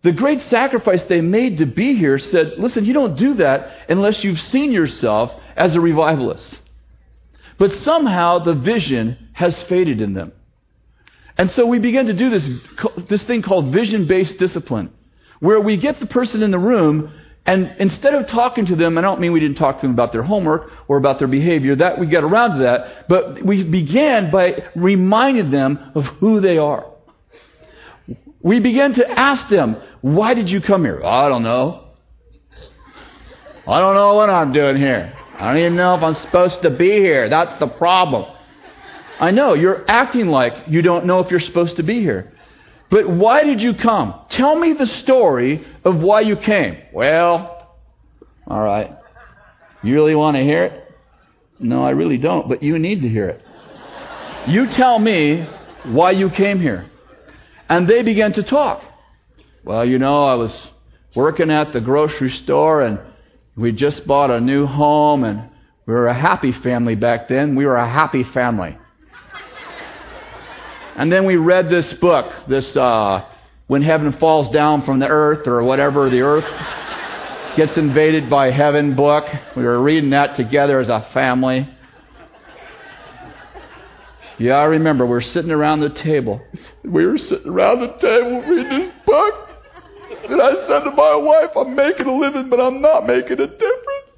[0.01, 4.25] the great sacrifice they made to be here, said, listen, you don't do that unless
[4.25, 6.59] you've seen yourself as a revivalist.
[7.57, 10.33] But somehow the vision has faded in them.
[11.37, 12.49] And so we began to do this,
[13.07, 14.91] this thing called vision based discipline,
[15.39, 17.13] where we get the person in the room
[17.45, 20.11] and instead of talking to them, I don't mean we didn't talk to them about
[20.11, 24.29] their homework or about their behavior, that we got around to that, but we began
[24.29, 26.85] by reminding them of who they are.
[28.41, 31.01] we began to ask them, Why did you come here?
[31.01, 31.85] I don't know.
[33.65, 35.13] I don't know what I'm doing here.
[35.33, 37.29] I don't even know if I'm supposed to be here.
[37.29, 38.25] That's the problem.
[39.19, 42.31] I know, you're acting like you don't know if you're supposed to be here.
[42.89, 44.15] But why did you come?
[44.29, 46.77] Tell me the story of why you came.
[46.93, 47.77] Well,
[48.47, 48.95] all right.
[49.83, 50.91] You really want to hear it?
[51.59, 53.43] No, I really don't, but you need to hear it.
[54.47, 55.47] You tell me
[55.83, 56.89] why you came here.
[57.67, 58.81] And they began to talk.
[59.63, 60.55] Well, you know, I was
[61.15, 62.99] working at the grocery store and
[63.55, 65.49] we just bought a new home and
[65.85, 67.55] we were a happy family back then.
[67.55, 68.77] We were a happy family.
[70.99, 73.25] And then we read this book, this uh,
[73.67, 76.43] When Heaven Falls Down from the Earth, or whatever, the Earth
[77.55, 79.23] gets invaded by heaven book.
[79.55, 81.69] We were reading that together as a family.
[84.39, 86.41] Yeah, I remember we were sitting around the table.
[86.83, 89.51] We were sitting around the table reading this book.
[90.27, 93.47] And I said to my wife, I'm making a living, but I'm not making a
[93.47, 94.11] difference.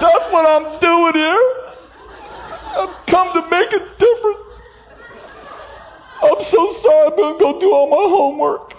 [0.00, 1.71] That's what I'm doing here.
[2.74, 4.48] I've come to make a difference.
[6.22, 7.06] I'm so sorry.
[7.06, 8.72] I'm going to go do all my homework.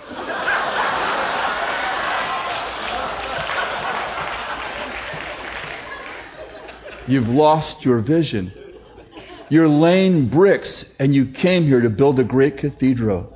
[7.08, 8.54] You've lost your vision.
[9.50, 13.30] You're laying bricks and you came here to build a great cathedral.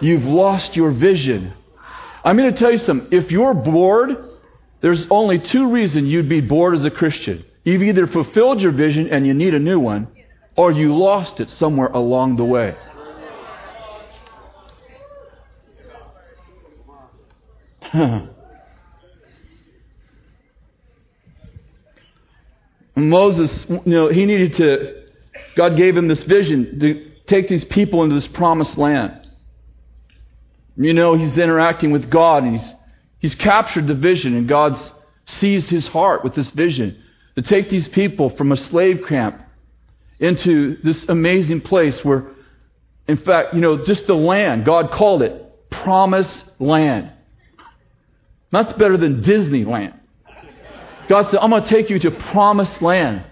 [0.00, 1.54] You've lost your vision.
[2.24, 3.08] I'm going to tell you something.
[3.16, 4.16] If you're bored,
[4.80, 7.44] there's only two reasons you'd be bored as a Christian.
[7.64, 10.08] You've either fulfilled your vision and you need a new one,
[10.56, 12.74] or you lost it somewhere along the way.
[22.96, 25.04] Moses, you know, he needed to,
[25.56, 29.28] God gave him this vision to take these people into this promised land.
[30.76, 32.74] You know, he's interacting with God and he's,
[33.18, 34.92] he's captured the vision and God's
[35.26, 37.02] seized his heart with this vision
[37.40, 39.40] to take these people from a slave camp
[40.18, 42.26] into this amazing place where,
[43.08, 47.10] in fact, you know, just the land, God called it promised land.
[48.52, 49.98] That's better than Disneyland.
[51.08, 53.24] God said, I'm going to take you to promised land.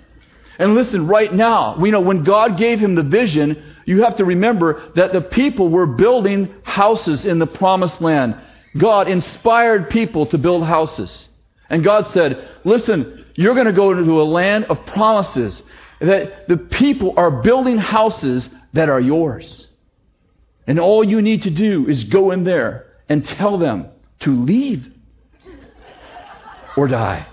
[0.59, 4.25] And listen, right now, we know when God gave him the vision, you have to
[4.25, 8.37] remember that the people were building houses in the promised land.
[8.79, 11.29] God inspired people to build houses.
[11.69, 15.63] And God said, Listen, you're going to go into a land of promises.
[16.01, 19.69] That the people are building houses that are yours.
[20.67, 24.93] And all you need to do is go in there and tell them to leave
[26.77, 27.29] or die.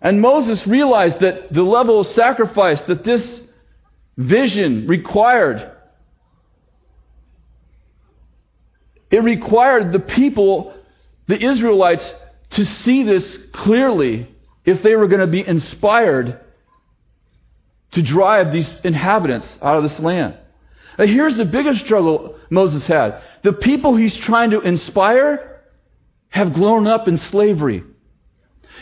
[0.00, 3.42] And Moses realized that the level of sacrifice that this
[4.16, 5.70] vision required,
[9.10, 10.72] it required the people,
[11.26, 12.10] the Israelites,
[12.50, 14.28] to see this clearly
[14.64, 16.40] if they were going to be inspired
[17.92, 20.36] to drive these inhabitants out of this land.
[20.98, 23.22] Now, here's the biggest struggle Moses had.
[23.42, 25.62] The people he's trying to inspire
[26.28, 27.84] have grown up in slavery.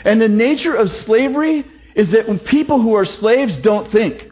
[0.05, 1.64] And the nature of slavery
[1.95, 4.31] is that when people who are slaves don't think.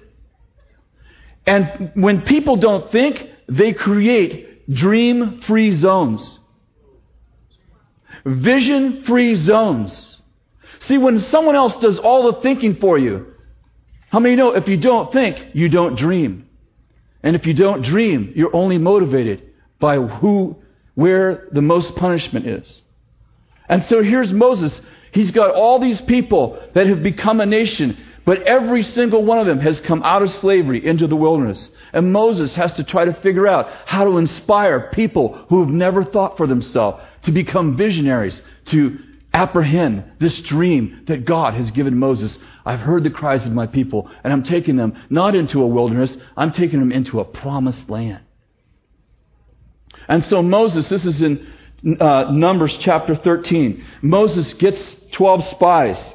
[1.47, 6.39] And when people don't think, they create dream free zones
[8.25, 10.21] vision free zones.
[10.81, 13.35] See, when someone else does all the thinking for you,
[14.11, 16.49] how many know if you don't think, you don't dream?
[17.23, 19.43] And if you don't dream, you're only motivated
[19.81, 20.57] by who,
[20.95, 22.83] where the most punishment is.
[23.69, 24.81] And so here's Moses.
[25.13, 27.97] He's got all these people that have become a nation,
[28.27, 31.71] but every single one of them has come out of slavery into the wilderness.
[31.93, 36.05] And Moses has to try to figure out how to inspire people who have never
[36.05, 38.99] thought for themselves to become visionaries, to
[39.33, 42.39] apprehend this dream that God has given Moses.
[42.65, 46.17] I've heard the cries of my people, and I'm taking them not into a wilderness,
[46.37, 48.21] I'm taking them into a promised land.
[50.09, 51.47] And so Moses, this is in
[52.01, 53.85] uh, Numbers chapter 13.
[54.03, 56.15] Moses gets 12 spies,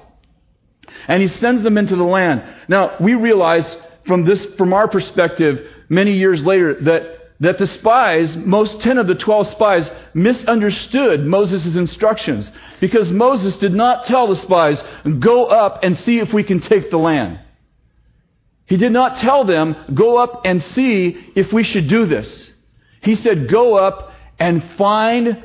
[1.07, 2.43] and he sends them into the land.
[2.67, 8.35] Now, we realize from this, from our perspective, many years later, that that the spies,
[8.35, 12.49] most 10 of the 12 spies, misunderstood Moses' instructions
[12.81, 14.83] because Moses did not tell the spies,
[15.19, 17.39] go up and see if we can take the land.
[18.65, 22.51] He did not tell them, go up and see if we should do this.
[23.01, 25.43] He said, go up and find,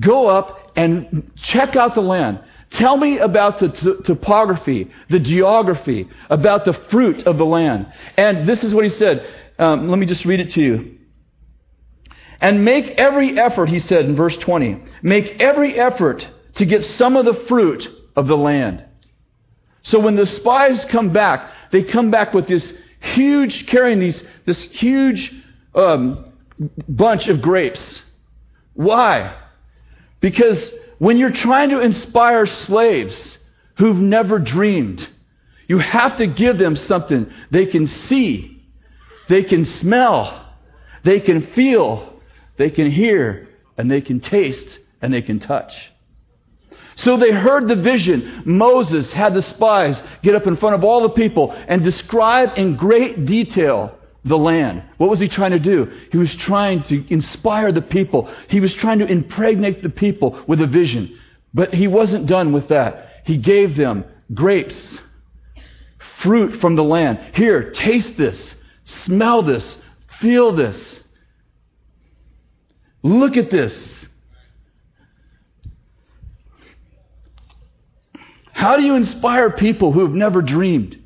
[0.00, 2.40] go up and check out the land.
[2.70, 7.86] Tell me about the t- topography, the geography, about the fruit of the land.
[8.16, 9.24] And this is what he said.
[9.58, 10.98] Um, let me just read it to you.
[12.40, 16.26] And make every effort, he said in verse 20, make every effort
[16.56, 18.84] to get some of the fruit of the land.
[19.82, 24.60] So when the spies come back, they come back with this huge, carrying these, this
[24.62, 25.32] huge
[25.74, 26.32] um,
[26.88, 28.02] bunch of grapes.
[28.74, 29.34] Why?
[30.20, 33.38] Because when you're trying to inspire slaves
[33.76, 35.06] who've never dreamed,
[35.68, 38.55] you have to give them something they can see,
[39.28, 40.52] they can smell,
[41.04, 42.20] they can feel,
[42.56, 45.74] they can hear, and they can taste, and they can touch.
[46.96, 48.42] So they heard the vision.
[48.46, 52.76] Moses had the spies get up in front of all the people and describe in
[52.76, 54.82] great detail the land.
[54.96, 55.90] What was he trying to do?
[56.10, 58.32] He was trying to inspire the people.
[58.48, 61.18] He was trying to impregnate the people with a vision.
[61.54, 63.22] But he wasn't done with that.
[63.24, 64.04] He gave them
[64.34, 64.98] grapes,
[66.20, 67.34] fruit from the land.
[67.34, 68.54] Here, taste this,
[69.04, 69.76] smell this,
[70.20, 71.00] feel this.
[73.02, 74.06] Look at this.
[78.52, 80.98] How do you inspire people who have never dreamed?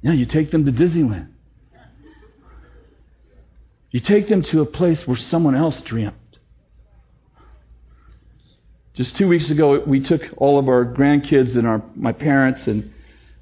[0.00, 1.28] Yeah, you take them to Disneyland.
[3.90, 6.16] You take them to a place where someone else dreamt.
[8.94, 12.92] Just two weeks ago, we took all of our grandkids and our, my parents and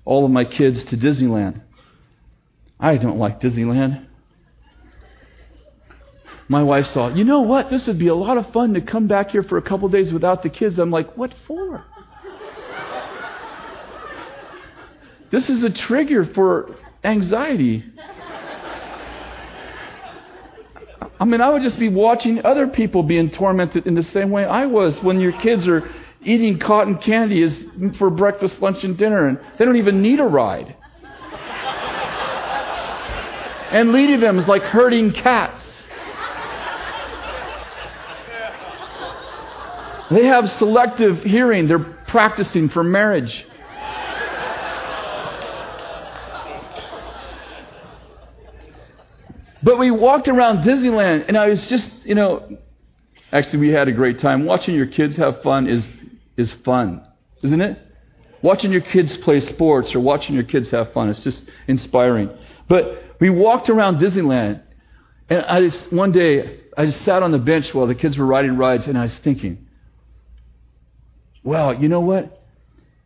[0.04, 1.60] all of my kids to Disneyland.
[2.82, 4.04] I don't like Disneyland.
[6.48, 7.70] My wife thought, you know what?
[7.70, 10.12] This would be a lot of fun to come back here for a couple days
[10.12, 10.78] without the kids.
[10.80, 11.84] I'm like, what for?
[15.30, 17.84] This is a trigger for anxiety.
[21.20, 24.44] I mean, I would just be watching other people being tormented in the same way
[24.44, 25.88] I was when your kids are
[26.24, 27.48] eating cotton candy
[27.96, 30.74] for breakfast, lunch, and dinner, and they don't even need a ride.
[33.72, 35.66] And leading them is like herding cats.
[40.10, 41.68] They have selective hearing.
[41.68, 43.46] They're practicing for marriage.
[49.62, 52.58] But we walked around Disneyland, and I was just, you know,
[53.32, 54.44] actually, we had a great time.
[54.44, 55.88] Watching your kids have fun is,
[56.36, 57.00] is fun,
[57.42, 57.78] isn't it?
[58.42, 62.28] Watching your kids play sports or watching your kids have fun, it's just inspiring.
[62.68, 64.62] But we walked around Disneyland,
[65.28, 68.26] and I just, one day, I just sat on the bench while the kids were
[68.26, 69.68] riding rides, and I was thinking,
[71.44, 72.42] well, you know what?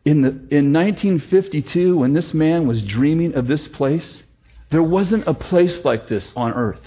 [0.06, 4.22] In, the, in 1952, when this man was dreaming of this place,
[4.70, 6.80] there wasn't a place like this on earth.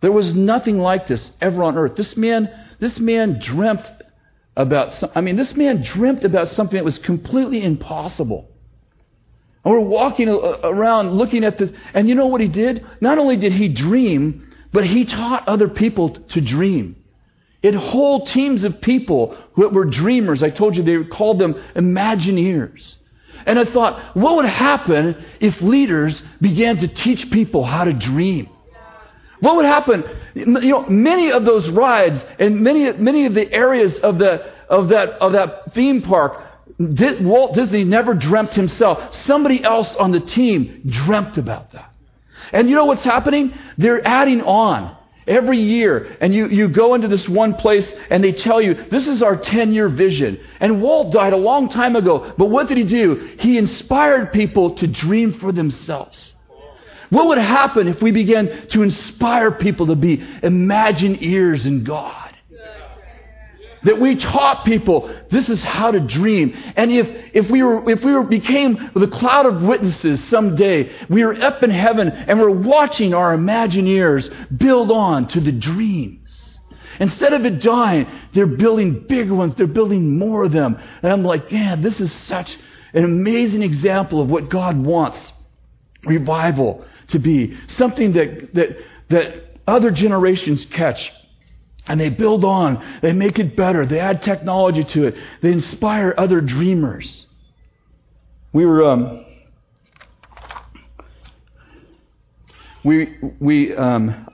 [0.00, 1.94] There was nothing like this ever on earth.
[1.94, 2.48] This man,
[2.80, 3.86] this man dreamt
[4.56, 8.48] about some, I mean, this man dreamt about something that was completely impossible.
[9.66, 12.86] And we're walking around looking at this, and you know what he did?
[13.00, 16.94] Not only did he dream, but he taught other people to dream.
[17.64, 20.40] It whole teams of people who were dreamers.
[20.40, 22.94] I told you they called them Imagineers.
[23.44, 28.48] And I thought, what would happen if leaders began to teach people how to dream?
[29.40, 30.04] What would happen?
[30.36, 34.90] You know, many of those rides and many, many of the areas of, the, of,
[34.90, 36.40] that, of that theme park,
[36.78, 39.14] Walt Disney never dreamt himself.
[39.24, 41.92] Somebody else on the team dreamt about that.
[42.52, 43.54] And you know what's happening?
[43.78, 44.96] They're adding on
[45.26, 46.16] every year.
[46.20, 49.36] And you, you go into this one place and they tell you, this is our
[49.36, 50.38] 10 year vision.
[50.60, 52.34] And Walt died a long time ago.
[52.36, 53.36] But what did he do?
[53.38, 56.34] He inspired people to dream for themselves.
[57.10, 62.25] What would happen if we began to inspire people to be Imagineers in God?
[63.86, 66.52] That we taught people this is how to dream.
[66.76, 71.22] And if, if we were, if we were, became the cloud of witnesses someday, we
[71.22, 76.58] are up in heaven and we're watching our Imagineers build on to the dreams.
[76.98, 79.54] Instead of it dying, they're building bigger ones.
[79.54, 80.76] They're building more of them.
[81.02, 82.56] And I'm like, man, this is such
[82.92, 85.32] an amazing example of what God wants
[86.04, 87.56] revival to be.
[87.68, 88.68] Something that, that,
[89.10, 91.12] that other generations catch
[91.88, 96.14] and they build on, they make it better, they add technology to it, they inspire
[96.16, 97.26] other dreamers.
[98.52, 99.24] We were, um,
[102.82, 104.26] we, we, um,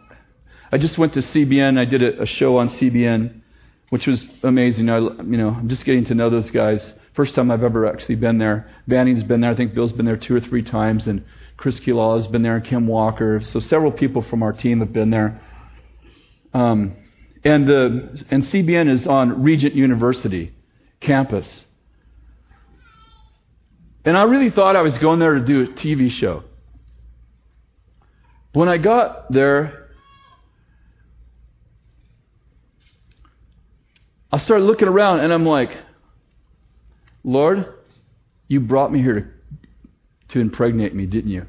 [0.71, 1.79] I just went to CBN.
[1.79, 3.43] I did a, a, show on CBN,
[3.91, 4.89] which was amazing.
[4.89, 6.95] I, you know, I'm just getting to know those guys.
[7.15, 8.71] First time I've ever actually been there.
[8.89, 9.51] Banning's been there.
[9.51, 11.25] I think Bill's been there two or three times, and
[11.59, 13.41] Chris Quilala has been there, and Kim Walker.
[13.43, 15.41] So several people from our team have been there.
[16.55, 16.97] Um,
[17.45, 20.55] And, the, and CBN is on Regent University
[21.01, 21.65] campus.
[24.05, 26.45] And I really thought I was going there to do a TV show.
[28.53, 29.89] When I got there,
[34.31, 35.77] I started looking around and I'm like,
[37.25, 37.75] Lord,
[38.49, 39.27] you brought me here to,
[40.35, 41.47] to impregnate me, didn't you?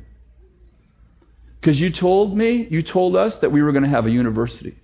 [1.60, 4.76] Because you told me, you told us that we were going to have a university,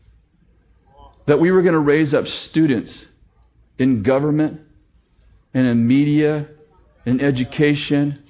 [1.29, 3.05] that we were going to raise up students
[3.77, 4.59] in government
[5.53, 6.47] and in media,
[7.05, 8.23] in education,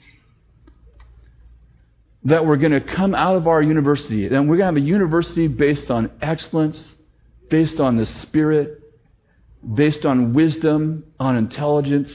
[2.26, 4.86] that we're going to come out of our university and we're going to have a
[4.86, 6.93] university based on excellence,
[7.50, 8.82] based on the Spirit,
[9.74, 12.14] based on wisdom, on intelligence.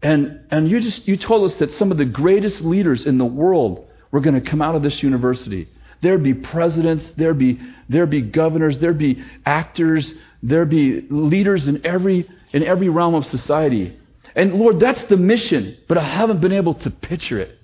[0.00, 3.26] And, and you just you told us that some of the greatest leaders in the
[3.26, 5.68] world were going to come out of this university.
[6.02, 11.86] There'd be presidents, there'd be, there'd be governors, there'd be actors, there'd be leaders in
[11.86, 13.96] every, in every realm of society.
[14.34, 17.58] And Lord, that's the mission, but I haven't been able to picture it.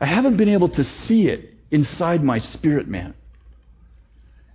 [0.00, 3.14] I haven't been able to see it inside my spirit, man.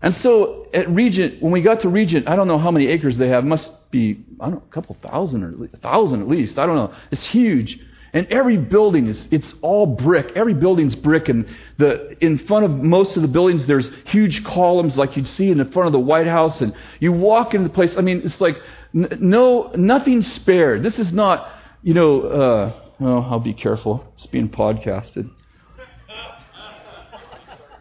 [0.02, 3.18] And so at Regent, when we got to Regent, I don't know how many acres
[3.18, 3.44] they have.
[3.44, 6.60] Must be, I don't know, a couple thousand or a thousand at least.
[6.60, 6.94] I don't know.
[7.12, 7.80] It's huge.
[8.14, 10.32] And every building is, it's all brick.
[10.36, 11.30] Every building's brick.
[11.30, 11.48] And
[11.78, 15.58] the, in front of most of the buildings, there's huge columns like you'd see in
[15.58, 16.62] the front of the White House.
[16.62, 18.58] And you walk into the place, I mean, it's like
[18.94, 20.84] no, nothing spared.
[20.84, 21.52] This is not,
[21.84, 24.04] you know, uh, oh, I'll be careful.
[24.16, 25.30] It's being podcasted.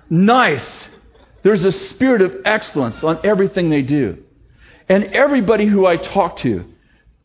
[0.08, 0.68] Nice.
[1.42, 4.22] There's a spirit of excellence on everything they do.
[4.88, 6.64] And everybody who I talk to,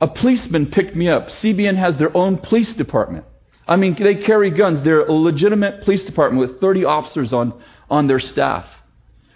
[0.02, 1.30] a policeman picked me up.
[1.30, 3.26] CBN has their own police department.
[3.68, 4.82] I mean, they carry guns.
[4.82, 7.54] They're a legitimate police department with 30 officers on,
[7.90, 8.66] on their staff.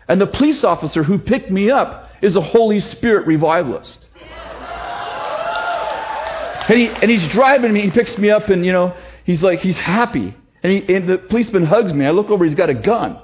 [0.08, 4.06] And the police officer who picked me up is a Holy Spirit revivalist.
[6.68, 7.82] And, he, and he's driving me.
[7.82, 10.36] He picks me up, and, you know, he's like, he's happy.
[10.64, 12.08] And, he, and the policeman hugs me.
[12.08, 13.22] I look over, he's got a gun.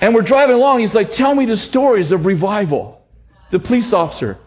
[0.00, 0.80] And we're driving along.
[0.80, 2.95] He's like, Tell me the stories of revival.
[3.50, 4.38] The police officer,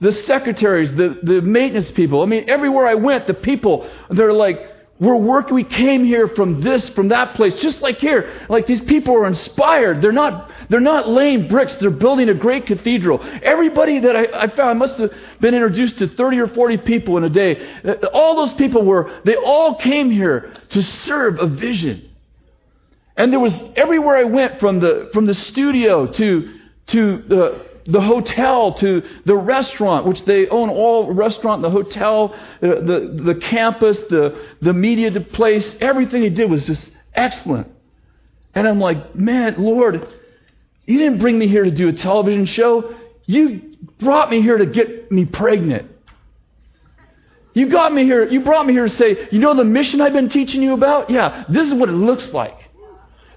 [0.00, 2.22] the secretaries, the, the maintenance people.
[2.22, 4.72] I mean, everywhere I went, the people, they're like,
[5.02, 8.46] we're working, we came here from this, from that place, just like here.
[8.48, 10.00] Like these people are inspired.
[10.00, 13.20] They're not, they're not laying bricks, they're building a great cathedral.
[13.42, 17.16] Everybody that I, I found, I must have been introduced to 30 or 40 people
[17.16, 17.80] in a day.
[17.82, 22.08] Uh, all those people were, they all came here to serve a vision.
[23.16, 26.54] And there was everywhere I went, from the from the studio to
[26.86, 32.68] to the the hotel to the restaurant, which they own all restaurant, the hotel, the,
[32.68, 37.70] the, the campus, the, the media place, everything he did was just excellent.
[38.54, 40.06] And I'm like, man, Lord,
[40.86, 42.94] you didn't bring me here to do a television show.
[43.26, 45.90] You brought me here to get me pregnant.
[47.54, 50.14] You got me here, you brought me here to say, you know the mission I've
[50.14, 51.10] been teaching you about?
[51.10, 52.70] Yeah, this is what it looks like.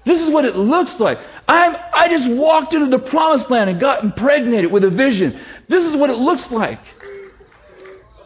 [0.06, 1.18] This is what it looks like.
[1.48, 5.38] I'm, I just walked into the promised land and got impregnated with a vision.
[5.68, 6.78] This is what it looks like.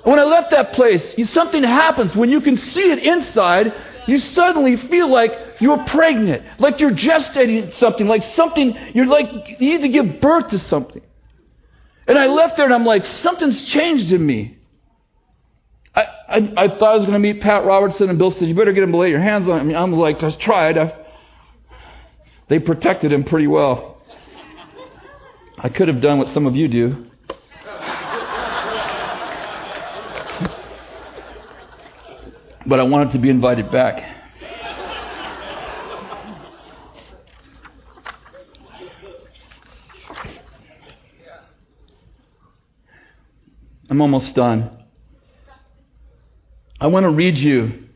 [0.04, 2.14] When I left that place, you, something happens.
[2.14, 3.72] When you can see it inside,
[4.06, 9.72] you suddenly feel like you're pregnant, like you're gestating something, like something, you're like, you
[9.72, 11.02] need to give birth to something.
[12.06, 14.58] And I left there and I'm like, something's changed in me.
[15.94, 18.54] I, I, I thought I was going to meet Pat Robertson, and Bill said, You
[18.54, 19.74] better get him to lay your hands on him.
[19.74, 20.78] I'm like, I tried.
[20.78, 20.99] I,
[22.50, 24.02] they protected him pretty well.
[25.56, 27.06] I could have done what some of you do.
[32.66, 34.16] but I wanted to be invited back.
[43.88, 44.70] I'm almost done.
[46.80, 47.88] I want to read you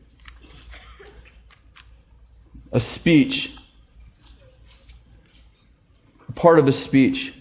[2.71, 3.49] a speech
[6.45, 7.33] part of a speech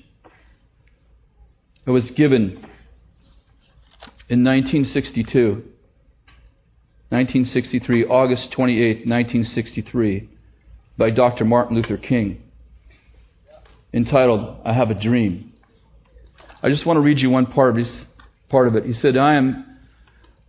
[1.85, 2.53] that was given
[4.31, 5.63] in 1962.
[7.11, 10.27] 1963, August 28, 1963,
[10.97, 11.45] by Dr.
[11.45, 12.43] Martin Luther King,
[13.93, 15.53] entitled, I Have a Dream.
[16.63, 18.07] I just want to read you one part of, his,
[18.49, 18.87] part of it.
[18.87, 19.67] He said, I am,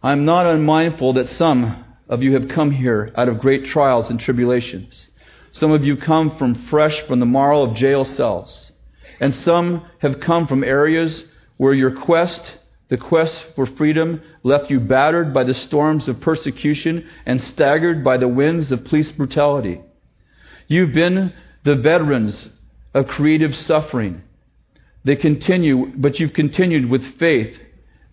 [0.02, 4.10] I am not unmindful that some of you have come here out of great trials
[4.10, 5.10] and tribulations
[5.56, 8.74] some of you come from fresh from the marrow of jail cells.
[9.22, 11.24] And some have come from areas
[11.56, 12.52] where your quest,
[12.90, 18.18] the quest for freedom, left you battered by the storms of persecution and staggered by
[18.18, 19.80] the winds of police brutality.
[20.68, 21.32] You've been
[21.64, 22.50] the veterans
[22.94, 24.24] of creative suffering.
[25.06, 27.58] They continue, but you've continued with faith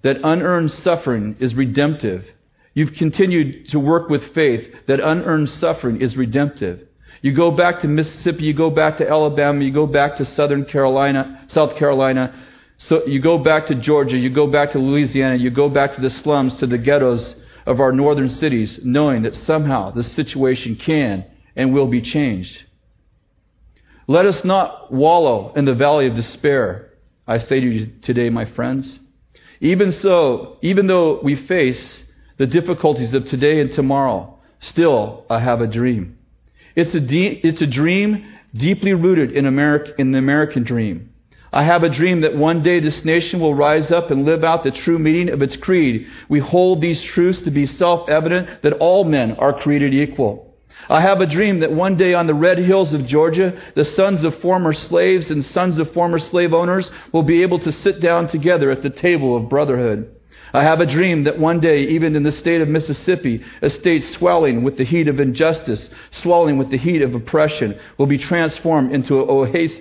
[0.02, 2.24] that unearned suffering is redemptive.
[2.72, 6.86] You've continued to work with faith that unearned suffering is redemptive.
[7.22, 10.64] You go back to Mississippi, you go back to Alabama, you go back to Southern
[10.64, 12.34] Carolina, South Carolina,
[12.78, 16.00] so you go back to Georgia, you go back to Louisiana, you go back to
[16.00, 21.24] the slums, to the ghettos of our northern cities, knowing that somehow the situation can
[21.54, 22.64] and will be changed.
[24.08, 26.90] Let us not wallow in the valley of despair,
[27.24, 28.98] I say to you today, my friends.
[29.60, 32.02] Even so, even though we face
[32.36, 36.18] the difficulties of today and tomorrow, still I have a dream.
[36.74, 41.12] It's a, de- it's a dream deeply rooted in, America, in the American dream.
[41.52, 44.64] I have a dream that one day this nation will rise up and live out
[44.64, 46.06] the true meaning of its creed.
[46.30, 50.54] We hold these truths to be self evident that all men are created equal.
[50.88, 54.24] I have a dream that one day on the red hills of Georgia, the sons
[54.24, 58.28] of former slaves and sons of former slave owners will be able to sit down
[58.28, 60.11] together at the table of brotherhood.
[60.54, 64.04] I have a dream that one day, even in the state of Mississippi, a state
[64.04, 68.92] swelling with the heat of injustice, swelling with the heat of oppression, will be transformed
[68.92, 69.28] into an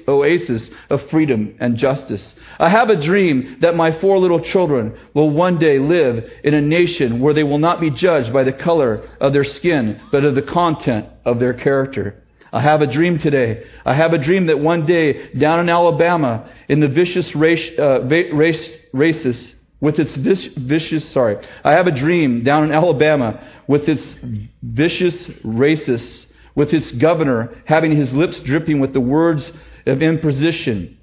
[0.07, 2.33] oasis of freedom and justice.
[2.57, 6.61] I have a dream that my four little children will one day live in a
[6.61, 10.35] nation where they will not be judged by the color of their skin, but of
[10.35, 12.23] the content of their character.
[12.53, 13.65] I have a dream today.
[13.85, 18.03] I have a dream that one day down in Alabama, in the vicious race, uh,
[18.03, 24.15] race, racist with its vicious, sorry, I have a dream down in Alabama with its
[24.61, 29.51] vicious racists, with its governor having his lips dripping with the words
[29.87, 30.97] of imposition.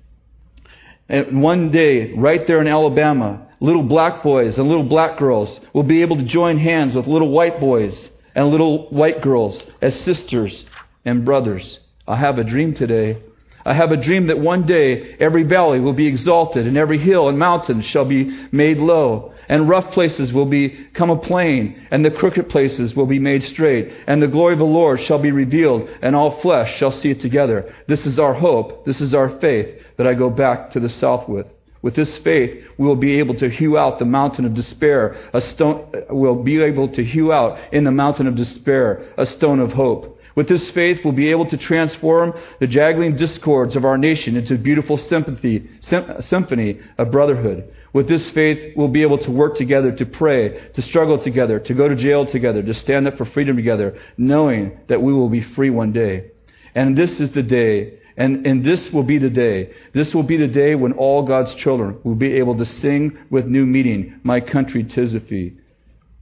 [1.08, 5.82] And one day, right there in Alabama, little black boys and little black girls will
[5.82, 10.64] be able to join hands with little white boys and little white girls as sisters
[11.04, 11.80] and brothers.
[12.06, 13.22] I have a dream today
[13.68, 17.28] I have a dream that one day every valley will be exalted, and every hill
[17.28, 22.10] and mountain shall be made low, and rough places will become a plain, and the
[22.10, 25.86] crooked places will be made straight, and the glory of the Lord shall be revealed,
[26.00, 27.70] and all flesh shall see it together.
[27.86, 31.28] This is our hope, this is our faith that I go back to the south
[31.28, 31.46] with.
[31.82, 35.14] With this faith, we will be able to hew out the mountain of despair.
[35.32, 39.26] A stone, uh, we'll be able to hew out in the mountain of despair a
[39.26, 40.17] stone of hope.
[40.38, 44.54] With this faith, we'll be able to transform the jaggling discords of our nation into
[44.54, 47.74] a beautiful sympathy, symphony of brotherhood.
[47.92, 51.74] With this faith, we'll be able to work together, to pray, to struggle together, to
[51.74, 55.42] go to jail together, to stand up for freedom together, knowing that we will be
[55.42, 56.30] free one day.
[56.72, 59.74] And this is the day, and, and this will be the day.
[59.92, 63.46] This will be the day when all God's children will be able to sing with
[63.46, 65.56] new meaning, My country, tis of thee.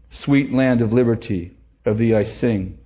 [0.09, 1.55] Sweet land of liberty,
[1.85, 2.79] of thee I sing.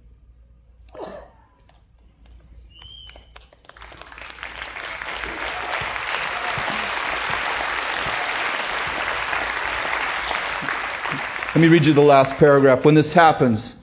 [11.61, 12.87] Let me read you the last paragraph.
[12.87, 13.77] When this happens,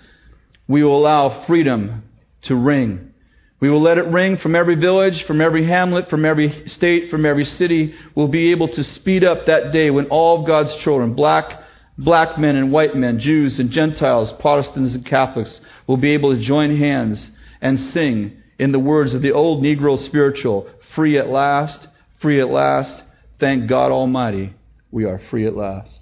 [0.68, 2.06] we will allow freedom
[2.42, 3.14] to ring.
[3.60, 7.24] We will let it ring from every village, from every hamlet, from every state, from
[7.24, 7.94] every city.
[8.16, 11.62] We'll be able to speed up that day when all of God's children, black,
[12.00, 16.42] black men and white men, Jews and Gentiles, Protestants and Catholics, will be able to
[16.42, 17.30] join hands
[17.62, 21.88] and sing in the words of the old Negro spiritual, free at last,
[22.22, 23.04] free at last,
[23.40, 24.56] thank God Almighty,
[24.90, 25.97] we are free at last.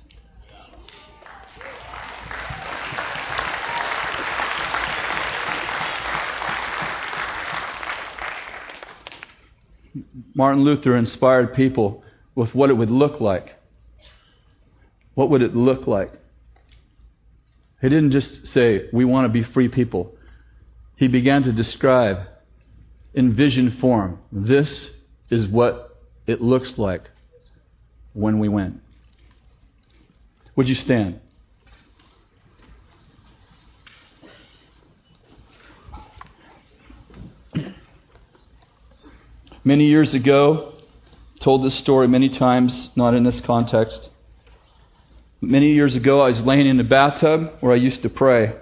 [10.35, 12.03] Martin Luther inspired people
[12.35, 13.55] with what it would look like.
[15.13, 16.11] What would it look like?
[17.81, 20.13] He didn't just say, We want to be free people.
[20.97, 22.27] He began to describe
[23.13, 24.89] in vision form this
[25.29, 27.09] is what it looks like
[28.13, 28.81] when we win.
[30.57, 31.21] Would you stand?
[39.67, 40.73] Many years ago,
[41.39, 44.09] told this story many times, not in this context.
[45.41, 48.53] Many years ago, I was laying in the bathtub where I used to pray.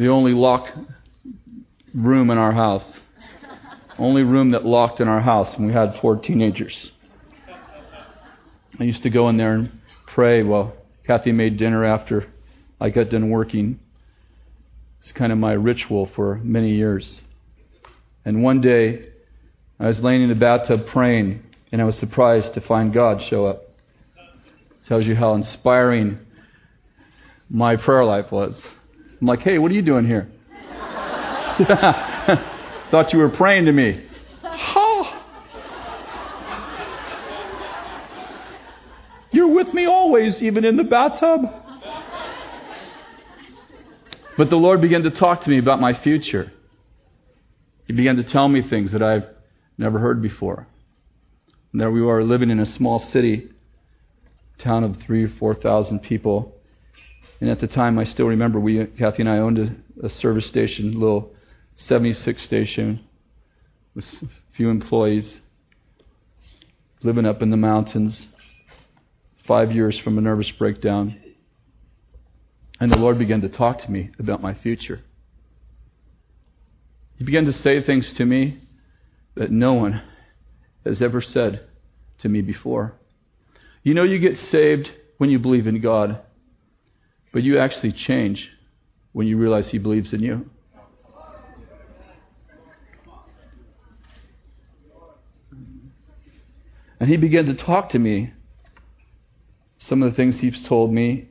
[0.00, 0.76] The only locked
[1.94, 2.82] room in our house.
[3.96, 6.90] Only room that locked in our house, and we had four teenagers.
[8.80, 9.70] I used to go in there and
[10.08, 10.74] pray while
[11.06, 12.26] Kathy made dinner after
[12.80, 13.78] I got done working.
[15.02, 17.20] It's kind of my ritual for many years.
[18.24, 19.10] And one day,
[19.78, 23.46] I was laying in the bathtub praying, and I was surprised to find God show
[23.46, 23.62] up.
[24.86, 26.18] Tells you how inspiring
[27.50, 28.60] my prayer life was.
[29.20, 30.28] I'm like, hey, what are you doing here?
[32.90, 34.08] Thought you were praying to me.
[34.44, 35.22] Oh.
[39.30, 41.42] You're with me always, even in the bathtub.
[44.38, 46.52] But the Lord began to talk to me about my future.
[47.86, 49.35] He began to tell me things that I've
[49.78, 50.66] never heard before.
[51.72, 53.50] And there we were living in a small city,
[54.58, 56.54] town of three or four thousand people.
[57.40, 60.46] And at the time, I still remember we, Kathy and I, owned a, a service
[60.46, 61.34] station, a little
[61.76, 63.00] 76 station
[63.94, 65.40] with a few employees,
[67.02, 68.26] living up in the mountains,
[69.46, 71.20] five years from a nervous breakdown.
[72.80, 75.02] And the Lord began to talk to me about my future.
[77.16, 78.60] He began to say things to me
[79.36, 80.02] that no one
[80.84, 81.66] has ever said
[82.18, 82.94] to me before.
[83.82, 86.20] You know, you get saved when you believe in God,
[87.32, 88.50] but you actually change
[89.12, 90.50] when you realize He believes in you.
[96.98, 98.32] And he began to talk to me.
[99.78, 101.28] Some of the things he's told me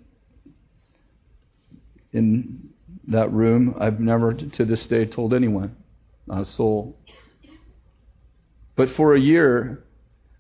[2.14, 2.70] in
[3.08, 5.76] that room, I've never to this day told anyone,
[6.28, 6.98] not a soul.
[8.76, 9.84] But for a year,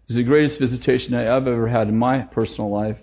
[0.03, 2.99] it was the greatest visitation I've ever had in my personal life.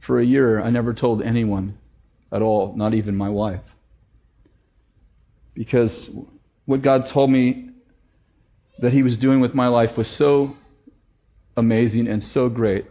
[0.00, 1.78] For a year, I never told anyone
[2.32, 3.60] at all, not even my wife.
[5.54, 6.08] Because
[6.64, 7.70] what God told me
[8.78, 10.54] that He was doing with my life was so
[11.56, 12.86] amazing and so great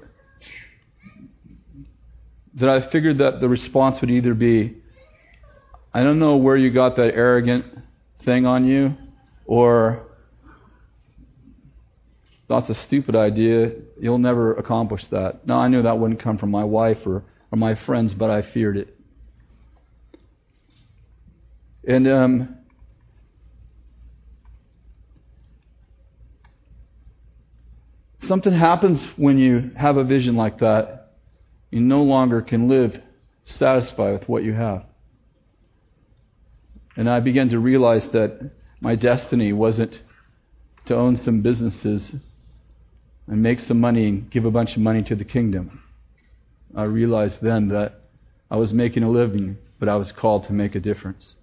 [2.55, 4.75] that I figured that the response would either be,
[5.93, 7.65] I don't know where you got that arrogant
[8.25, 8.95] thing on you,
[9.45, 10.08] or
[12.49, 13.71] that's a stupid idea.
[13.99, 15.45] You'll never accomplish that.
[15.47, 18.41] Now, I knew that wouldn't come from my wife or, or my friends, but I
[18.41, 18.95] feared it.
[21.87, 22.59] And um,
[28.29, 31.13] Something happens when you have a vision like that.
[31.71, 33.01] You no longer can live
[33.45, 34.85] satisfied with what you have.
[36.95, 39.99] And I began to realize that my destiny wasn't
[40.85, 42.13] to own some businesses
[43.29, 45.83] and make some money and give a bunch of money to the kingdom.
[46.75, 48.01] I realized then that
[48.51, 51.35] I was making a living, but I was called to make a difference.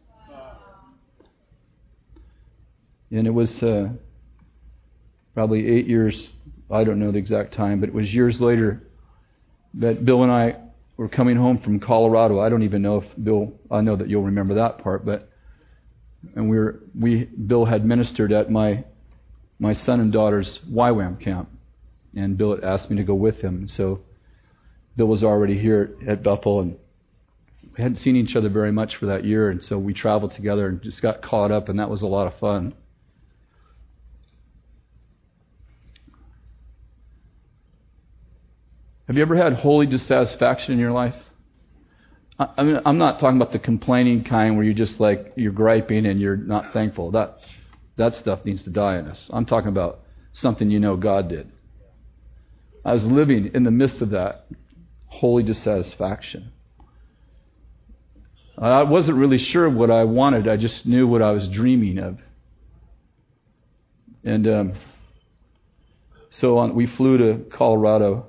[3.11, 3.91] And it was uh,
[5.35, 6.29] probably eight years
[6.71, 8.83] I don't know the exact time, but it was years later
[9.75, 10.57] that Bill and I
[10.97, 12.41] were coming home from Colorado.
[12.41, 15.29] I don't even know if Bill, I know that you'll remember that part, but
[16.35, 18.85] and we were we Bill had ministered at my
[19.59, 21.49] my son and daughter's YWAM camp,
[22.17, 23.69] and Bill asked me to go with him.
[23.69, 24.01] So
[24.97, 26.79] Bill was already here at Bethel, and
[27.77, 30.67] we hadn't seen each other very much for that year, and so we traveled together
[30.67, 32.75] and just got caught up, and that was a lot of fun.
[39.07, 41.15] Have you ever had holy dissatisfaction in your life?
[42.39, 46.05] I mean, I'm not talking about the complaining kind where you're just like you're griping
[46.07, 47.13] and you're not thankful.
[47.13, 47.39] That
[47.97, 49.19] that stuff needs to die in us.
[49.31, 50.01] I'm talking about
[50.33, 51.51] something you know God did.
[52.87, 54.47] I was living in the midst of that
[55.07, 56.53] holy dissatisfaction.
[58.57, 60.47] I wasn't really sure what I wanted.
[60.47, 62.19] I just knew what I was dreaming of.
[64.23, 64.73] And um,
[66.31, 68.27] so on, we flew to Colorado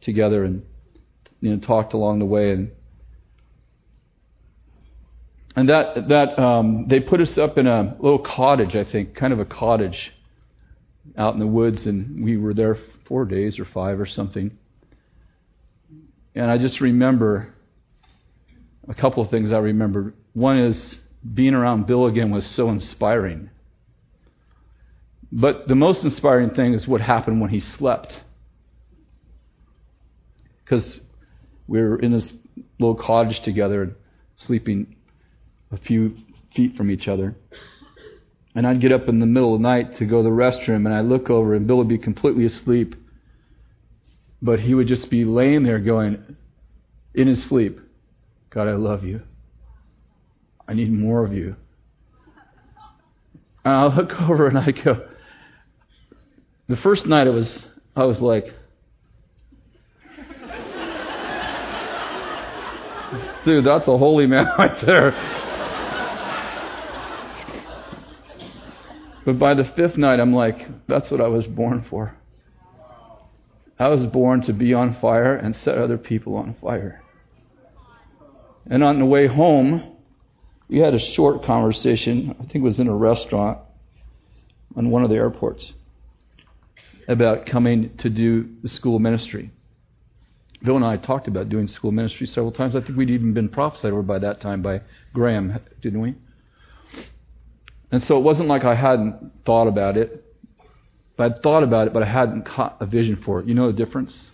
[0.00, 0.64] together and
[1.40, 2.70] you know talked along the way and
[5.56, 9.32] and that that um, they put us up in a little cottage, I think, kind
[9.32, 10.12] of a cottage
[11.18, 12.78] out in the woods, and we were there
[13.10, 14.56] four days or five or something.
[16.36, 17.52] And I just remember
[18.88, 20.14] a couple of things I remember.
[20.32, 20.96] One is
[21.34, 23.50] being around Bill again was so inspiring.
[25.32, 28.22] But the most inspiring thing is what happened when he slept
[30.64, 31.00] because
[31.66, 32.32] we were in this
[32.78, 33.96] little cottage together,
[34.36, 34.94] sleeping
[35.72, 36.16] a few
[36.54, 37.34] feet from each other.
[38.54, 40.86] And I'd get up in the middle of the night to go to the restroom,
[40.86, 42.96] and I'd look over, and Bill would be completely asleep.
[44.42, 46.36] But he would just be laying there going,
[47.14, 47.80] in his sleep,
[48.50, 49.22] God, I love you.
[50.66, 51.56] I need more of you.
[53.64, 55.06] And I'll look over and I go,
[56.68, 57.64] the first night it was,
[57.96, 58.44] I was like,
[63.44, 65.12] Dude, that's a holy man right there.
[69.24, 72.16] But by the fifth night, I'm like, that's what I was born for.
[73.78, 77.02] I was born to be on fire and set other people on fire.
[78.66, 79.96] And on the way home,
[80.68, 82.36] we had a short conversation.
[82.38, 83.58] I think it was in a restaurant.
[84.76, 85.72] on one of the airports
[87.08, 89.50] about coming to do the school ministry.
[90.62, 92.76] Bill and I talked about doing school ministry several times.
[92.76, 94.82] I think we'd even been prophesied over by that time by
[95.12, 96.14] Graham, didn't we?
[97.92, 100.24] And so it wasn't like I hadn't thought about it.
[101.16, 103.46] But I'd thought about it, but I hadn't caught a vision for it.
[103.46, 104.28] You know the difference?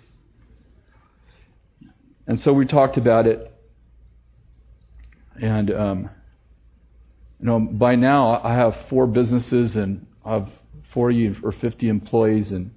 [2.27, 3.53] And so we talked about it.
[5.41, 6.11] And, um,
[7.41, 10.49] you know, by now I have four businesses and I have
[10.93, 12.53] 40 or 50 employees.
[12.53, 12.73] And,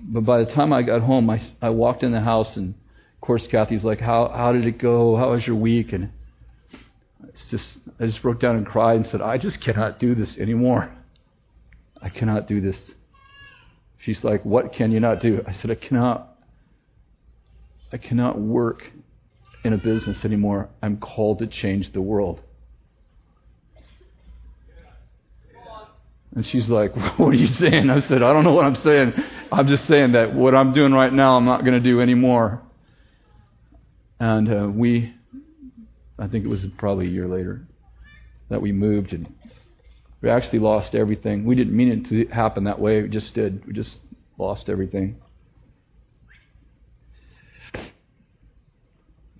[0.00, 3.20] but by the time I got home, I, I walked in the house and, of
[3.20, 5.16] course, Kathy's like, how, how did it go?
[5.16, 5.92] How was your week?
[5.92, 6.10] And
[7.28, 10.38] it's just, I just broke down and cried and said, I just cannot do this
[10.38, 10.92] anymore.
[12.00, 12.92] I cannot do this.
[13.98, 15.42] She's like, What can you not do?
[15.46, 16.28] I said, I cannot
[17.92, 18.90] I cannot work
[19.64, 20.70] in a business anymore.
[20.82, 22.40] I'm called to change the world.
[26.34, 27.90] And she's like, What are you saying?
[27.90, 29.12] I said, I don't know what I'm saying.
[29.52, 32.60] I'm just saying that what I'm doing right now, I'm not going to do anymore.
[34.18, 35.14] And uh, we,
[36.18, 37.66] I think it was probably a year later,
[38.50, 39.32] that we moved and
[40.20, 41.44] we actually lost everything.
[41.44, 43.02] We didn't mean it to happen that way.
[43.02, 43.66] We just did.
[43.66, 43.98] We just
[44.38, 45.16] lost everything.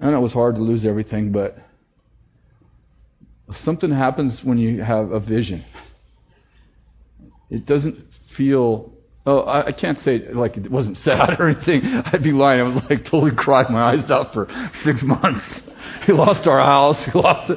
[0.00, 1.56] I know it was hard to lose everything, but
[3.54, 5.64] something happens when you have a vision.
[7.50, 7.98] It doesn't
[8.36, 8.91] feel.
[9.24, 11.84] Oh, I, can't say like it wasn't sad or anything.
[11.84, 12.60] I'd be lying.
[12.60, 14.48] I was like totally cried my eyes out for
[14.82, 15.60] six months.
[16.06, 16.98] We lost our house.
[17.06, 17.48] We lost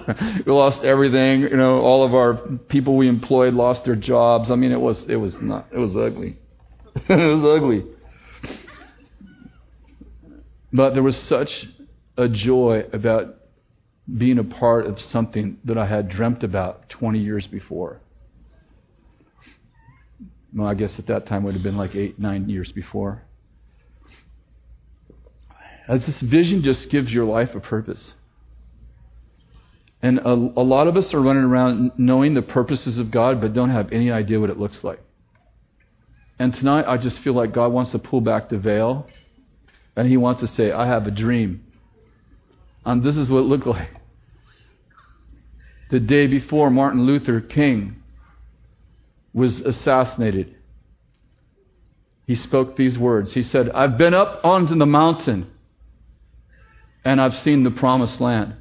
[0.46, 1.42] we lost everything.
[1.42, 2.36] You know, all of our
[2.68, 4.52] people we employed lost their jobs.
[4.52, 5.68] I mean, it was it was not.
[5.72, 6.38] It was ugly.
[6.96, 7.86] it was ugly.
[10.72, 11.68] But there was such
[12.18, 13.36] a joy about
[14.18, 18.02] being a part of something that I had dreamt about 20 years before.
[20.56, 23.24] Well, I guess at that time would have been like eight, nine years before.
[25.88, 28.14] As this vision just gives your life a purpose.
[30.02, 33.54] And a, a lot of us are running around knowing the purposes of God, but
[33.54, 35.02] don't have any idea what it looks like.
[36.40, 39.08] And tonight, I just feel like God wants to pull back the veil,
[39.96, 41.66] and He wants to say, I have a dream.
[42.86, 43.90] And this is what it looked like.
[45.90, 48.02] The day before Martin Luther King
[49.36, 50.56] was assassinated,
[52.26, 53.34] he spoke these words.
[53.34, 55.52] He said, I've been up onto the mountain
[57.04, 58.56] and I've seen the promised land.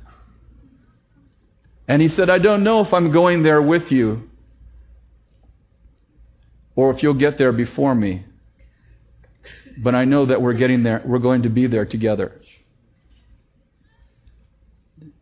[1.86, 4.28] And he said, I don't know if I'm going there with you
[6.74, 8.24] or if you'll get there before me.
[9.78, 12.40] But I know that we're getting there, we're going to be there together.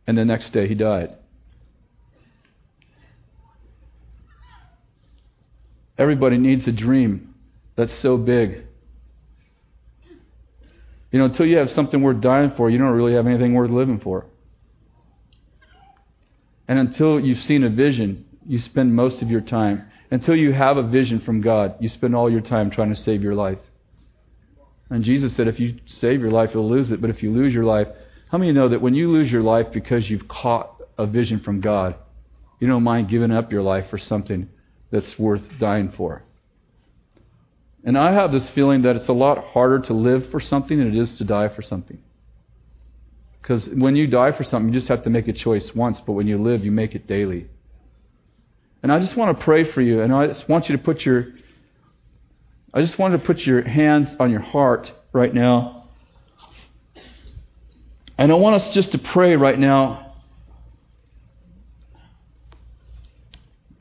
[0.07, 1.15] And the next day he died.
[5.99, 7.35] Everybody needs a dream
[7.77, 8.65] that's so big.
[11.11, 13.71] You know, until you have something worth dying for, you don't really have anything worth
[13.71, 14.27] living for.
[16.67, 19.91] And until you've seen a vision, you spend most of your time.
[20.11, 23.23] Until you have a vision from God, you spend all your time trying to save
[23.23, 23.59] your life.
[24.89, 27.01] And Jesus said, if you save your life, you'll lose it.
[27.01, 27.89] But if you lose your life,
[28.31, 31.61] how many know that when you lose your life because you've caught a vision from
[31.61, 31.95] God,
[32.59, 34.49] you don't mind giving up your life for something
[34.93, 36.23] that's worth dying for?
[37.83, 40.87] And I have this feeling that it's a lot harder to live for something than
[40.87, 41.99] it is to die for something.
[43.41, 46.13] Because when you die for something, you just have to make a choice once, but
[46.13, 47.49] when you live, you make it daily.
[48.85, 51.05] And I just want to pray for you, and I just want you to put
[51.05, 51.27] your
[52.75, 55.89] I just want to put your hands on your heart right now.
[58.17, 60.02] And I want us just to pray right now.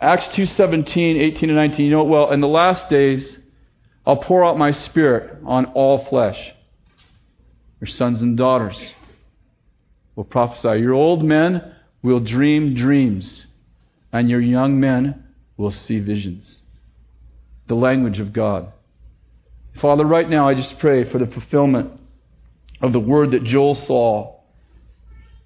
[0.02, 1.86] Acts 2:17, 18 and 19.
[1.86, 3.38] You know well, in the last days
[4.06, 6.54] I'll pour out my spirit on all flesh.
[7.80, 8.94] Your sons and daughters
[10.16, 10.82] will prophesy.
[10.82, 13.46] Your old men will dream dreams,
[14.12, 15.24] and your young men
[15.56, 16.64] will see visions.
[17.68, 18.72] The language of God.
[19.80, 21.92] Father, right now I just pray for the fulfillment
[22.82, 24.36] of the word that Joel saw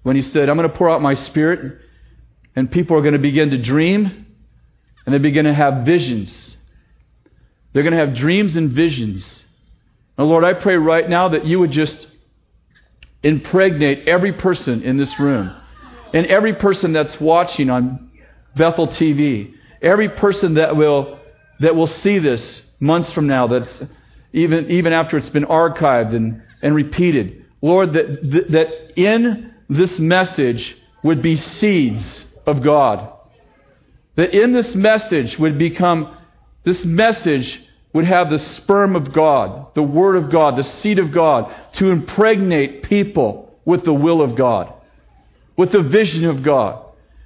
[0.02, 1.78] when he said, I'm going to pour out my spirit,
[2.54, 4.25] and people are going to begin to dream,
[5.06, 6.56] and they begin to have visions.
[7.72, 9.44] They're going to have dreams and visions.
[10.18, 12.06] Now, Lord, I pray right now that you would just
[13.22, 15.54] impregnate every person in this room
[16.12, 18.10] and every person that's watching on
[18.56, 21.20] Bethel TV, every person that will
[21.60, 23.82] that will see this months from now, that's
[24.32, 27.44] even even after it's been archived and, and repeated.
[27.62, 33.12] Lord, that that in this message would be seeds of God.
[34.16, 36.16] That in this message would become,
[36.64, 37.62] this message
[37.92, 41.90] would have the sperm of God, the Word of God, the seed of God, to
[41.90, 44.72] impregnate people with the will of God,
[45.56, 46.82] with the vision of God.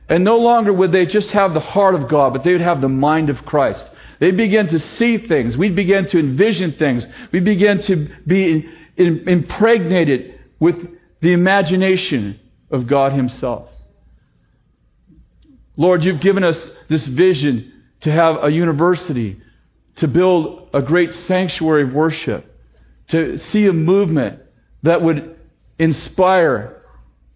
[0.08, 2.80] And no longer would they just have the heart of God, but they would have
[2.80, 3.88] the mind of Christ.
[4.18, 5.56] They begin to see things.
[5.56, 7.06] We begin to envision things.
[7.32, 10.76] We begin to be impregnated with
[11.20, 12.40] the imagination
[12.70, 13.68] of God Himself.
[15.76, 19.40] Lord, you've given us this vision to have a university,
[19.96, 22.54] to build a great sanctuary of worship,
[23.08, 24.40] to see a movement
[24.82, 25.38] that would
[25.78, 26.82] inspire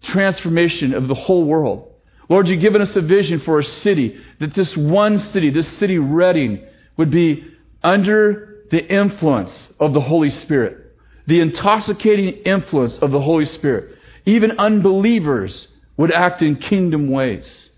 [0.03, 1.91] transformation of the whole world.
[2.29, 5.97] Lord, you've given us a vision for a city, that this one city, this city
[5.97, 6.63] Redding,
[6.97, 7.45] would be
[7.83, 10.95] under the influence of the Holy Spirit,
[11.27, 13.97] the intoxicating influence of the Holy Spirit.
[14.25, 15.67] Even unbelievers
[15.97, 17.69] would act in kingdom ways.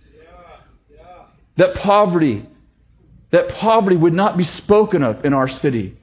[1.57, 2.47] That poverty,
[3.31, 5.97] that poverty would not be spoken of in our city,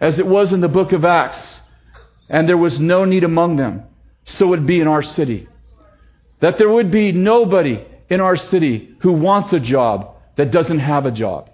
[0.00, 1.60] as it was in the book of Acts,
[2.28, 3.84] and there was no need among them.
[4.24, 5.48] So it would be in our city.
[6.40, 11.06] That there would be nobody in our city who wants a job that doesn't have
[11.06, 11.50] a job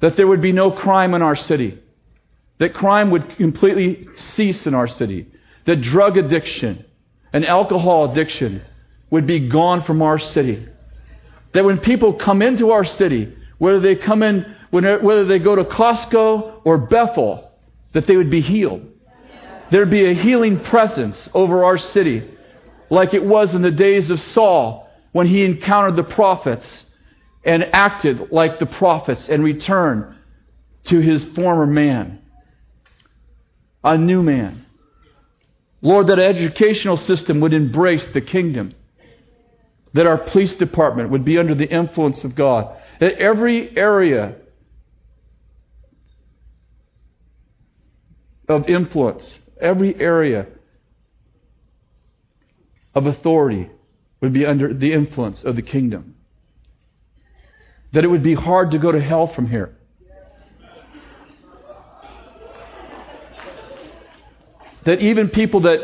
[0.00, 1.78] that there would be no crime in our city,
[2.58, 5.26] that crime would completely cease in our city,
[5.66, 6.84] that drug addiction
[7.32, 8.62] and alcohol addiction
[9.10, 10.66] would be gone from our city.
[11.52, 15.64] That when people come into our city, whether they come in, whether they go to
[15.64, 17.50] Costco or Bethel,
[17.92, 18.86] that they would be healed.
[19.70, 22.28] There'd be a healing presence over our city,
[22.88, 26.86] like it was in the days of Saul when he encountered the prophets
[27.44, 30.14] and acted like the prophets and returned
[30.84, 32.20] to his former man,
[33.82, 34.66] a new man.
[35.82, 38.74] Lord, that educational system would embrace the kingdom,
[39.92, 44.36] that our police department would be under the influence of God, that every area
[48.48, 50.46] of influence, every area
[52.94, 53.70] of authority
[54.20, 56.14] would be under the influence of the kingdom
[57.92, 59.76] that it would be hard to go to hell from here.
[64.84, 65.80] That even people that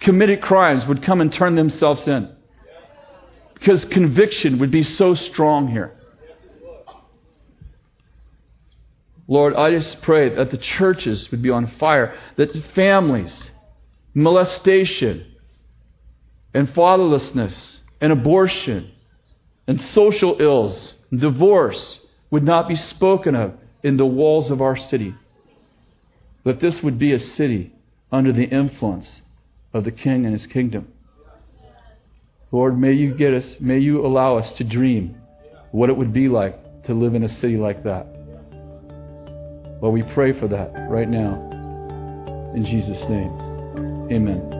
[0.00, 2.34] committed crimes would come and turn themselves in.
[3.58, 5.92] Because conviction would be so strong here.
[9.26, 13.50] Lord, I just pray that the churches would be on fire, that families,
[14.14, 15.26] molestation,
[16.54, 18.90] and fatherlessness, and abortion,
[19.66, 24.76] and social ills and divorce would not be spoken of in the walls of our
[24.76, 25.14] city.
[26.44, 27.72] That this would be a city
[28.10, 29.20] under the influence
[29.74, 30.90] of the King and his kingdom.
[32.50, 35.20] Lord, may you get us, may you allow us to dream
[35.70, 38.06] what it would be like to live in a city like that.
[39.80, 41.34] Well, we pray for that right now.
[42.54, 43.30] In Jesus' name,
[44.10, 44.57] amen.